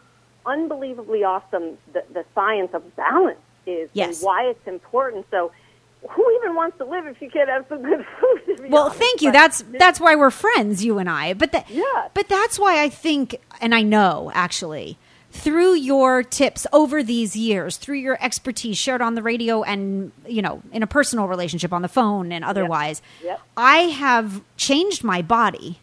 unbelievably 0.47 1.25
awesome 1.25 1.79
the, 1.93 2.03
the 2.13 2.25
science 2.35 2.71
of 2.75 2.97
balance 2.97 3.39
is 3.67 3.89
Yes. 3.93 4.19
and 4.21 4.27
why 4.27 4.45
it's 4.45 4.67
important. 4.67 5.27
So 5.31 5.53
who 6.09 6.39
even 6.41 6.55
wants 6.55 6.79
to 6.79 6.85
live 6.85 7.07
if 7.07 7.21
you 7.21 7.29
can't 7.29 7.49
have 7.49 7.67
some 7.69 7.83
good 7.83 8.05
food? 8.21 8.57
to 8.57 8.69
Well, 8.69 8.85
honest? 8.85 8.99
thank 8.99 9.23
you. 9.23 9.31
That's 9.33 9.63
that's 9.79 10.01
why 10.01 10.17
we're 10.17 10.31
friends, 10.31 10.85
you 10.85 10.99
and 10.99 11.11
I. 11.11 11.35
But 11.35 11.53
that, 11.53 11.69
Yeah. 11.69 12.09
but 12.15 12.29
that's 12.29 12.59
why 12.59 12.83
I 12.83 12.89
think, 12.89 13.37
and 13.61 13.75
I 13.75 13.83
know 13.83 14.31
actually, 14.35 14.97
through 15.33 15.75
your 15.75 16.23
tips 16.25 16.67
over 16.73 17.03
these 17.03 17.37
years, 17.37 17.77
through 17.77 17.99
your 17.99 18.17
expertise 18.21 18.77
shared 18.79 19.01
on 19.03 19.15
the 19.15 19.23
radio 19.23 19.63
and 19.63 20.11
you 20.27 20.43
know 20.43 20.63
in 20.73 20.83
a 20.83 20.87
personal 20.89 21.29
relationship 21.29 21.73
on 21.73 21.83
the 21.83 21.89
phone 21.89 22.33
and 22.33 22.45
otherwise, 22.45 23.03
Yep. 23.23 23.41
I 23.57 23.77
have 23.83 24.43
changed 24.57 25.05
my 25.05 25.21
body, 25.23 25.79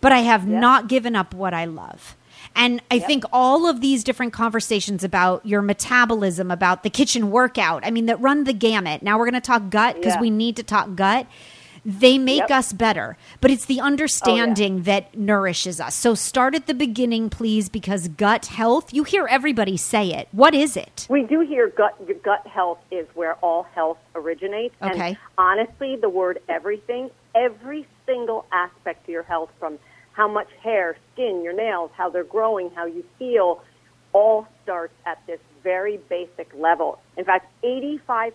but 0.00 0.12
I 0.12 0.20
have 0.20 0.48
Yep. 0.48 0.60
not 0.60 0.88
given 0.88 1.16
up 1.16 1.34
what 1.34 1.52
I 1.52 1.64
love. 1.64 2.14
And 2.56 2.82
I 2.90 2.98
think 2.98 3.24
all 3.32 3.66
of 3.68 3.80
these 3.82 4.02
different 4.02 4.32
conversations 4.32 5.04
about 5.04 5.44
your 5.44 5.60
metabolism, 5.60 6.50
about 6.50 6.82
the 6.82 6.90
kitchen 6.90 7.30
workout, 7.30 7.86
I 7.86 7.90
mean, 7.90 8.06
that 8.06 8.20
run 8.20 8.44
the 8.44 8.54
gamut. 8.54 9.02
Now 9.02 9.18
we're 9.18 9.26
going 9.30 9.34
to 9.34 9.40
talk 9.40 9.68
gut 9.68 9.96
because 9.96 10.14
Yeah. 10.14 10.20
we 10.22 10.30
need 10.30 10.56
to 10.56 10.62
talk 10.62 10.94
gut. 10.94 11.26
They 11.84 12.18
make 12.18 12.40
Yep. 12.40 12.50
Oh, 12.50 12.54
us 12.54 12.72
better, 12.72 13.16
but 13.40 13.52
it's 13.52 13.66
the 13.66 13.80
oh, 13.80 13.84
understanding 13.84 14.82
that 14.82 15.16
nourishes 15.16 15.80
us. 15.80 15.94
So 15.94 16.16
start 16.16 16.56
at 16.56 16.66
the 16.66 16.74
beginning, 16.74 17.30
please, 17.30 17.68
because 17.68 18.08
gut 18.08 18.46
health, 18.46 18.92
you 18.92 19.04
hear 19.04 19.28
everybody 19.30 19.76
say 19.76 20.12
it. 20.12 20.26
What 20.32 20.52
is 20.52 20.76
it? 20.76 21.06
We 21.08 21.22
do 21.22 21.40
hear 21.40 21.68
gut 21.68 21.94
your 22.04 22.16
gut 22.18 22.44
health 22.44 22.78
is 22.90 23.06
where 23.14 23.34
all 23.34 23.64
health 23.74 23.98
originates. 24.16 24.74
Okay. 24.82 25.10
And 25.10 25.18
honestly, 25.38 25.94
the 25.94 26.08
word 26.08 26.40
everything, 26.48 27.10
every 27.36 27.86
single 28.04 28.46
aspect 28.50 29.04
of 29.04 29.10
your 29.12 29.22
health 29.22 29.50
from 29.60 29.78
how 30.16 30.26
much 30.26 30.48
hair, 30.62 30.96
skin, 31.12 31.42
your 31.44 31.52
nails, 31.52 31.90
how 31.94 32.08
they're 32.08 32.24
growing, 32.24 32.70
how 32.70 32.86
you 32.86 33.04
feel, 33.18 33.62
all 34.14 34.48
starts 34.62 34.94
at 35.04 35.20
this 35.26 35.38
very 35.62 35.98
basic 36.08 36.50
level. 36.54 36.98
In 37.18 37.24
fact, 37.24 37.52
85% 37.62 38.32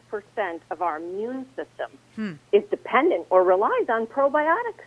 of 0.70 0.82
our 0.84 0.98
immune 0.98 1.48
system 1.56 2.38
is 2.52 2.64
dependent 2.70 3.26
or 3.32 3.44
relies 3.44 3.90
on 3.90 4.06
probiotics. 4.06 4.84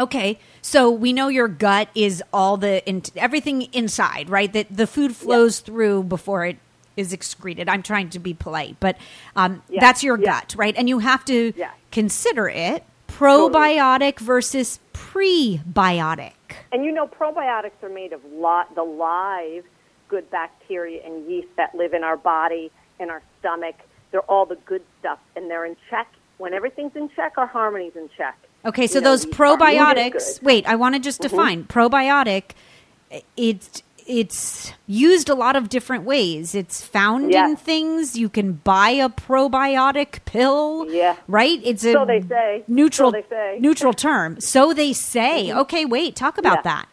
Okay, 0.00 0.38
so 0.62 0.90
we 0.90 1.12
know 1.12 1.28
your 1.28 1.48
gut 1.48 1.88
is 1.94 2.22
all 2.32 2.56
the 2.56 2.86
in, 2.88 3.02
everything 3.16 3.62
inside, 3.74 4.30
right? 4.30 4.50
That 4.52 4.68
the 4.74 4.86
food 4.86 5.14
flows 5.14 5.58
through 5.60 6.04
before 6.04 6.46
it 6.46 6.56
is 6.96 7.12
excreted. 7.12 7.68
I'm 7.68 7.82
trying 7.82 8.08
to 8.10 8.18
be 8.18 8.32
polite, 8.32 8.76
but 8.80 8.96
um, 9.36 9.62
Yeah, 9.68 9.80
that's 9.80 10.02
your 10.02 10.16
yeah. 10.18 10.40
gut, 10.40 10.54
right? 10.56 10.74
And 10.76 10.88
you 10.88 11.00
have 11.00 11.24
to 11.26 11.52
consider 11.90 12.48
it 12.48 12.84
probiotic 13.08 14.20
versus 14.20 14.78
prebiotic. 15.12 16.32
And 16.72 16.84
you 16.84 16.92
know, 16.92 17.06
probiotics 17.06 17.82
are 17.82 17.88
made 17.88 18.12
of 18.12 18.20
lot, 18.32 18.74
the 18.74 18.82
live 18.82 19.64
good 20.08 20.30
bacteria 20.30 21.04
and 21.04 21.28
yeast 21.30 21.48
that 21.56 21.74
live 21.74 21.92
in 21.92 22.02
our 22.02 22.16
body, 22.16 22.70
in 22.98 23.10
our 23.10 23.22
stomach, 23.40 23.74
They're 24.10 24.22
all 24.22 24.46
the 24.46 24.56
good 24.64 24.82
stuff, 25.00 25.18
and 25.36 25.50
they're 25.50 25.66
in 25.66 25.76
check. 25.90 26.10
When 26.38 26.54
everything's 26.54 26.96
in 26.96 27.10
check, 27.14 27.36
our 27.36 27.46
harmony's 27.46 27.94
in 27.94 28.08
check. 28.16 28.38
Okay, 28.64 28.86
so 28.86 28.98
You 28.98 29.04
know, 29.04 29.10
those 29.10 29.26
we- 29.26 29.32
our 29.32 29.50
mood 29.50 29.60
is 29.60 29.66
probiotics. 29.66 30.14
Mm-hmm. 30.14 30.46
Wait, 30.46 30.66
I 30.66 30.74
want 30.76 30.94
to 30.94 30.98
just 31.00 31.20
define 31.20 31.64
probiotic. 31.64 32.52
It's 33.36 33.82
it's 34.08 34.72
used 34.86 35.28
a 35.28 35.34
lot 35.34 35.54
of 35.54 35.68
different 35.68 36.04
ways. 36.04 36.54
It's 36.54 36.84
found 36.84 37.32
in 37.32 37.56
things. 37.56 38.16
You 38.16 38.28
can 38.28 38.54
buy 38.54 38.90
a 38.90 39.08
probiotic 39.08 40.24
pill. 40.24 40.86
Yeah. 40.90 41.16
Right? 41.28 41.60
It's 41.62 41.84
a 41.84 41.92
So 41.92 42.04
they 42.06 42.22
say. 42.22 42.64
neutral 42.66 43.10
So 43.12 43.16
they 43.20 43.22
say. 43.28 43.52
Mm-hmm. 43.54 43.62
neutral 43.66 43.92
term. 43.92 44.40
So 44.40 44.72
they 44.72 44.92
say. 44.94 45.52
Okay, 45.52 45.84
wait, 45.84 46.16
talk 46.16 46.38
about 46.38 46.58
Yeah. 46.58 46.62
that. 46.62 46.88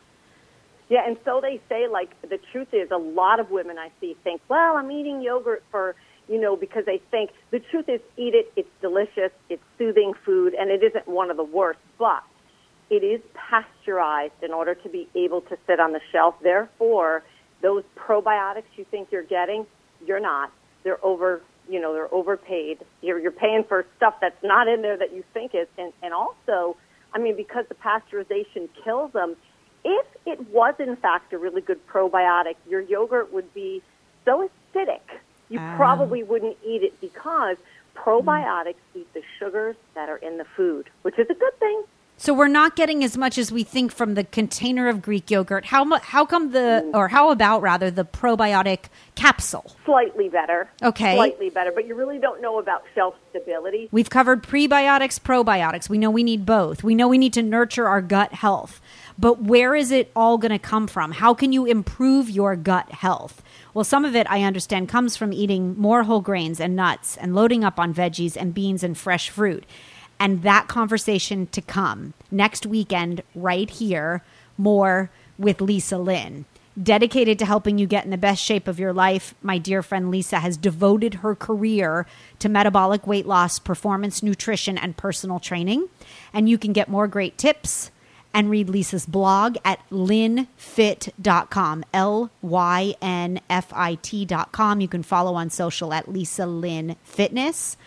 Yeah, 0.88 1.08
and 1.08 1.18
so 1.26 1.42
they 1.42 1.60
say, 1.68 1.88
like, 1.88 2.10
the 2.22 2.38
truth 2.52 2.72
is, 2.72 2.92
a 2.92 2.98
lot 2.98 3.40
of 3.40 3.50
women 3.50 3.80
I 3.80 3.90
see 4.00 4.16
think, 4.24 4.42
well, 4.50 4.78
I'm 4.78 4.92
eating 4.92 5.20
yogurt 5.22 5.64
for, 5.72 5.96
you 6.30 6.40
know, 6.40 6.56
because 6.56 6.86
they 6.86 7.00
think 7.10 7.32
the 7.50 7.60
truth 7.60 7.90
is, 7.90 8.02
eat 8.18 8.36
it, 8.36 8.52
it's 8.56 8.70
delicious, 8.82 9.32
it's 9.50 9.64
soothing 9.80 10.14
food, 10.24 10.54
and 10.54 10.70
it 10.70 10.84
isn't 10.84 11.08
one 11.08 11.32
of 11.32 11.38
the 11.38 11.44
worst, 11.44 11.80
but 11.98 12.22
it 12.90 13.04
is 13.04 13.22
pasteurized 13.34 14.42
in 14.42 14.52
order 14.52 14.76
to 14.76 14.90
be 14.90 15.08
able 15.16 15.42
to 15.42 15.58
sit 15.68 15.80
on 15.80 15.92
the 15.92 16.02
shelf. 16.12 16.36
Therefore, 16.42 17.24
those 17.62 17.84
probiotics 17.96 18.64
you 18.76 18.86
think 18.86 19.12
you're 19.12 19.24
getting, 19.24 19.66
you're 20.06 20.20
not. 20.20 20.52
They're 20.84 21.04
over, 21.04 21.42
you 21.70 21.80
know, 21.80 21.94
they're 21.94 22.14
overpaid. 22.14 22.80
You're, 23.02 23.20
you're 23.20 23.32
paying 23.32 23.64
for 23.64 23.86
stuff 23.98 24.16
that's 24.22 24.42
not 24.44 24.68
in 24.68 24.82
there 24.82 24.98
that 24.98 25.14
you 25.14 25.24
think 25.34 25.56
is, 25.56 25.68
and, 25.78 25.92
and 26.04 26.14
also, 26.14 26.78
I 27.14 27.18
mean, 27.18 27.36
because 27.36 27.66
the 27.68 27.76
pasteurization 27.76 28.70
kills 28.84 29.12
them, 29.14 29.36
if 29.84 30.06
it 30.26 30.50
was 30.50 30.76
in 30.80 30.96
fact 30.96 31.34
a 31.34 31.38
really 31.38 31.62
good 31.62 31.86
probiotic, 31.88 32.56
your 32.70 32.82
yogurt 32.82 33.34
would 33.34 33.54
be 33.54 33.82
so 34.26 34.50
acidic 34.74 35.02
you 35.50 35.60
Ah. 35.60 35.76
probably 35.78 36.24
wouldn't 36.24 36.58
eat 36.66 36.84
it 36.84 37.00
because 37.02 37.58
probiotics 37.96 38.76
eat 38.94 39.12
the 39.14 39.22
sugars 39.40 39.76
that 39.94 40.10
are 40.10 40.18
in 40.18 40.38
the 40.38 40.46
food, 40.56 40.90
which 41.04 41.18
is 41.20 41.30
a 41.30 41.34
good 41.34 41.58
thing. 41.60 41.84
So 42.18 42.34
we're 42.34 42.48
not 42.48 42.78
getting 42.78 43.04
as 43.04 43.18
much 43.18 43.38
as 43.38 43.52
we 43.52 43.64
think 43.64 43.92
from 43.92 44.14
the 44.14 44.24
container 44.24 44.88
of 44.88 45.02
Greek 45.02 45.30
yogurt. 45.30 45.66
How 45.66 45.84
mu- 45.84 45.98
how 46.02 46.26
come 46.26 46.52
the 46.52 46.86
Mm. 46.86 46.94
or 46.96 47.10
how 47.10 47.30
about 47.30 47.62
rather 47.62 47.92
the 47.92 48.06
probiotic 48.06 48.86
capsule? 49.16 49.76
Slightly 49.84 50.30
better. 50.30 50.70
Okay. 50.82 51.16
Slightly 51.16 51.50
better, 51.50 51.74
but 51.74 51.86
you 51.86 51.94
really 51.94 52.18
don't 52.18 52.42
know 52.42 52.58
about 52.58 52.84
shelf 52.96 53.16
stability. 53.32 53.90
We've 53.92 54.10
covered 54.10 54.44
prebiotics, 54.44 55.20
probiotics. 55.20 55.90
We 55.90 55.98
know 55.98 56.10
we 56.10 56.24
need 56.24 56.46
both. 56.46 56.84
We 56.86 56.96
know 56.96 57.10
we 57.10 57.18
need 57.18 57.34
to 57.34 57.42
nurture 57.44 57.88
our 57.88 58.02
gut 58.02 58.32
health. 58.34 58.80
But 59.20 59.42
where 59.44 59.76
is 59.76 59.92
it 59.92 60.10
all 60.16 60.38
going 60.38 60.52
to 60.52 60.60
come 60.60 60.88
from? 60.88 61.12
How 61.14 61.34
can 61.34 61.52
you 61.52 61.66
improve 61.66 62.30
your 62.30 62.56
gut 62.56 62.92
health? 62.94 63.44
Well, 63.74 63.84
some 63.86 64.06
of 64.06 64.16
it 64.16 64.26
I 64.30 64.44
understand 64.44 64.88
comes 64.88 65.18
from 65.18 65.34
eating 65.34 65.78
more 65.78 66.04
whole 66.04 66.22
grains 66.22 66.62
and 66.62 66.78
nuts 66.78 67.18
and 67.18 67.36
loading 67.36 67.64
up 67.66 67.78
on 67.78 67.94
veggies 67.94 68.38
and 68.38 68.54
beans 68.54 68.84
and 68.84 68.98
fresh 68.98 69.30
fruit. 69.30 69.66
And 70.20 70.44
that 70.44 70.68
conversation 70.68 71.48
to 71.48 71.62
come 71.62 72.14
next 72.32 72.66
weekend, 72.66 73.22
right 73.34 73.70
here, 73.70 74.24
more 74.58 75.10
with 75.38 75.62
Lisa 75.62 75.98
Lynn 75.98 76.46
dedicated 76.82 77.40
to 77.40 77.46
helping 77.46 77.78
you 77.78 77.88
get 77.88 78.04
in 78.06 78.12
the 78.12 78.18
best 78.18 78.44
shape 78.44 78.68
of 78.68 78.80
your 78.80 78.94
life. 78.94 79.34
My 79.42 79.58
dear 79.58 79.82
friend 79.82 80.12
Lisa 80.12 80.40
has 80.40 80.58
devoted 80.58 81.16
her 81.16 81.36
career 81.36 82.06
to 82.40 82.50
metabolic 82.50 83.08
weight 83.08 83.26
loss, 83.26 83.60
performance 83.60 84.22
nutrition, 84.22 84.78
and 84.78 84.98
personal 84.98 85.40
training. 85.40 85.88
And 86.34 86.50
you 86.50 86.58
can 86.58 86.74
get 86.74 86.90
more 86.90 87.08
great 87.08 87.38
tips 87.38 87.92
and 88.34 88.50
read 88.50 88.70
Lisa's 88.70 89.06
blog 89.06 89.56
at 89.64 89.80
lynfit.com. 89.90 91.86
L 91.94 92.32
Y 92.42 92.96
N 93.02 93.40
F 93.50 93.72
I 93.74 93.96
T.com. 93.96 94.82
You 94.82 94.90
can 94.90 95.04
follow 95.04 95.36
on 95.36 95.50
social 95.50 95.94
at 95.94 96.12
Lisa 96.12 96.46
Lynn 96.46 96.98
Fitness. 97.04 97.78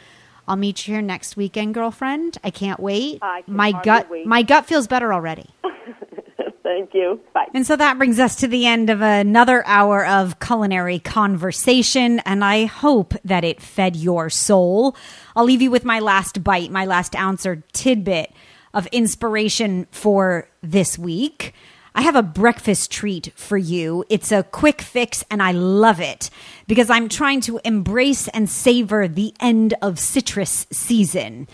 I'll 0.49 0.57
meet 0.57 0.87
you 0.87 0.95
here 0.95 1.03
next 1.03 1.37
weekend, 1.37 1.75
girlfriend. 1.75 2.39
I 2.43 2.51
can't 2.51 2.81
wait. 2.81 3.19
I 3.23 3.43
can 3.43 3.55
my 3.55 3.73
gut 3.73 4.11
wait. 4.11 4.27
my 4.27 4.43
gut 4.43 4.67
feels 4.67 4.87
better 4.87 5.13
already. 5.13 5.51
Thank 6.63 6.93
you. 6.93 7.21
Bye. 7.33 7.47
And 7.55 7.67
so 7.67 7.77
that 7.77 7.97
brings 7.99 8.19
us 8.19 8.37
to 8.37 8.49
the 8.49 8.67
end 8.67 8.91
of 8.91 9.01
another 9.01 9.67
hour 9.67 10.05
of 10.05 10.39
culinary 10.39 10.99
conversation, 10.99 12.21
and 12.21 12.45
I 12.45 12.67
hope 12.67 13.15
that 13.25 13.43
it 13.43 13.61
fed 13.61 13.97
your 13.97 14.29
soul. 14.29 14.95
I'll 15.35 15.45
leave 15.45 15.63
you 15.63 15.71
with 15.71 15.85
my 15.85 15.99
last 15.99 16.45
bite, 16.45 16.71
my 16.71 16.85
last 16.85 17.17
ounce 17.17 17.47
or 17.47 17.65
tidbit 17.73 18.33
of 18.75 18.87
inspiration 18.89 19.87
for 19.91 20.49
this 20.63 20.99
week. 20.99 21.55
I 21.99 22.03
have 22.03 22.15
a 22.15 22.23
breakfast 22.23 22.93
treat 22.93 23.33
for 23.35 23.59
you. 23.59 24.05
It's 24.09 24.31
a 24.31 24.45
quick 24.45 24.83
fix, 24.83 25.25
and 25.33 25.43
I 25.43 25.51
love 25.51 26.01
it 26.01 26.31
because 26.69 26.91
I'm 26.91 27.09
trying 27.09 27.41
to 27.41 27.61
embrace 27.65 28.29
and 28.29 28.49
savor 28.49 29.09
the 29.09 29.35
end 29.41 29.75
of 29.83 29.99
citrus 29.99 30.69
season. 30.71 31.49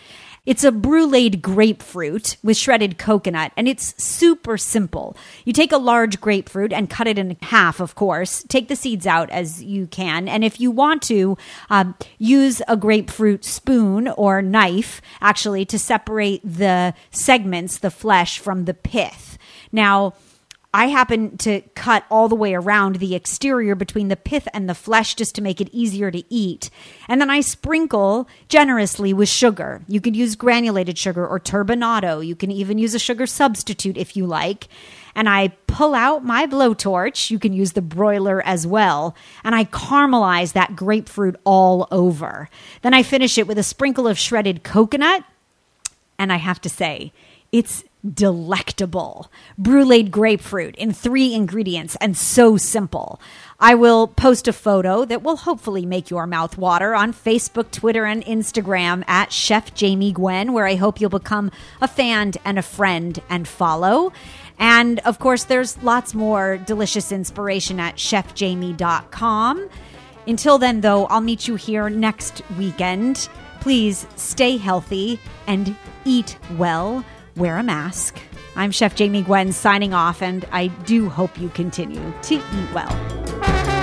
It's 0.45 0.63
a 0.63 0.71
bruleed 0.71 1.41
grapefruit 1.41 2.37
with 2.43 2.59
shredded 2.59 2.99
coconut, 2.99 3.53
and 3.57 3.67
it's 3.67 3.95
super 3.97 4.59
simple. 4.59 5.17
You 5.47 5.55
take 5.55 5.73
a 5.73 5.79
large 5.79 6.21
grapefruit 6.21 6.75
and 6.75 6.91
cut 6.91 7.07
it 7.07 7.19
in 7.19 7.39
half, 7.41 7.81
of 7.81 7.95
course. 7.95 8.45
Take 8.47 8.69
the 8.69 8.77
seeds 8.77 9.07
out 9.07 9.31
as 9.31 9.65
you 9.65 9.87
can. 9.87 10.29
And 10.29 10.45
if 10.45 10.61
you 10.61 10.71
want 10.71 11.01
to, 11.05 11.39
um, 11.71 11.95
use 12.19 12.61
a 12.69 12.77
grapefruit 12.77 13.47
spoon 13.47 14.09
or 14.09 14.43
knife, 14.43 15.01
actually, 15.23 15.65
to 15.65 15.79
separate 15.79 16.43
the 16.45 16.93
segments, 17.11 17.79
the 17.79 17.91
flesh, 17.91 18.39
from 18.39 18.67
the 18.67 18.75
pith. 18.75 19.39
Now, 19.73 20.13
I 20.75 20.89
happen 20.89 21.39
to 21.39 21.61
cut 21.77 22.05
all 22.11 22.29
the 22.29 22.35
way 22.35 22.53
around 22.53 22.97
the 22.97 23.15
exterior 23.15 23.77
between 23.77 24.09
the 24.09 24.17
pith 24.17 24.49
and 24.53 24.69
the 24.69 24.75
flesh 24.75 25.15
just 25.15 25.37
to 25.37 25.41
make 25.41 25.61
it 25.61 25.69
easier 25.71 26.11
to 26.11 26.25
eat. 26.29 26.69
And 27.07 27.21
then 27.21 27.31
I 27.31 27.43
sprinkle 27.43 28.29
generously 28.49 29.15
with 29.15 29.29
sugar. 29.29 29.83
You 29.87 30.01
could 30.01 30.17
use 30.17 30.35
granulated 30.35 30.99
sugar 30.99 31.25
or 31.25 31.39
turbinado. 31.39 32.27
You 32.27 32.35
can 32.35 32.51
even 32.51 32.79
use 32.79 32.93
a 32.93 32.99
sugar 32.99 33.25
substitute 33.25 33.97
if 33.97 34.17
you 34.17 34.27
like. 34.27 34.67
And 35.15 35.29
I 35.29 35.51
pull 35.69 35.95
out 35.95 36.25
my 36.25 36.45
blowtorch. 36.45 37.31
You 37.31 37.39
can 37.39 37.53
use 37.53 37.75
the 37.75 37.81
broiler 37.81 38.43
as 38.45 38.67
well. 38.67 39.15
And 39.45 39.55
I 39.55 39.67
caramelize 39.67 40.55
that 40.55 40.75
grapefruit 40.75 41.37
all 41.45 41.87
over. 41.93 42.51
Then 42.83 42.95
I 42.95 43.05
finish 43.05 43.39
it 43.39 43.47
with 43.47 43.59
a 43.59 43.63
sprinkle 43.63 44.09
of 44.09 44.19
shredded 44.19 44.65
coconut 44.65 45.23
and 46.19 46.33
I 46.33 46.37
have 46.37 46.61
to 46.63 46.69
say, 46.69 47.13
it's 47.53 47.85
delectable. 48.13 49.31
Bruleed 49.59 50.11
grapefruit 50.11 50.75
in 50.77 50.93
three 50.93 51.35
ingredients 51.35 51.97
and 52.01 52.17
so 52.17 52.57
simple. 52.57 53.21
I 53.61 53.75
will 53.75 54.09
post 54.09 54.49
a 54.49 54.53
photo 54.53 55.05
that 55.05 55.23
will 55.23 55.37
hopefully 55.37 55.87
make 55.87 56.11
your 56.11 56.27
mouth 56.27 56.59
water 56.59 56.95
on 56.95 57.15
Facebook, 57.15 57.71
Twitter, 57.71 58.05
and 58.05 58.25
Instagram 58.25 59.09
at 59.09 59.33
Chef 59.33 59.75
Jamie 59.75 60.13
Gwen, 60.13 60.53
where 60.53 60.67
I 60.67 60.75
hope 60.75 61.01
you'll 61.01 61.11
become 61.11 61.51
a 61.81 61.89
fan 61.89 62.33
and 62.45 62.59
a 62.59 62.63
friend 62.63 63.21
and 63.31 63.47
follow. 63.49 64.13
And 64.59 65.01
of 65.01 65.19
course, 65.19 65.45
there's 65.45 65.83
lots 65.83 66.15
more 66.15 66.59
delicious 66.59 67.11
inspiration 67.11 67.81
at 67.81 67.97
chefjamie.com. 67.97 69.69
Until 70.27 70.59
then, 70.59 70.81
though, 70.81 71.07
I'll 71.07 71.21
meet 71.21 71.49
you 71.49 71.57
here 71.57 71.89
next 71.91 72.43
weekend. 72.59 73.29
Please 73.61 74.07
stay 74.17 74.57
healthy 74.57 75.19
and 75.47 75.77
eat 76.05 76.39
well. 76.57 77.05
Wear 77.37 77.59
a 77.59 77.65
mask. 77.65 78.21
I'm 78.55 78.71
Chef 78.71 78.95
Jamie 78.95 79.23
Gwen 79.23 79.53
signing 79.53 79.93
off, 79.93 80.23
and 80.23 80.45
I 80.53 80.69
do 80.69 81.09
hope 81.09 81.37
you 81.41 81.49
continue 81.49 82.13
to 82.23 82.35
eat 82.37 82.73
well. 82.73 83.74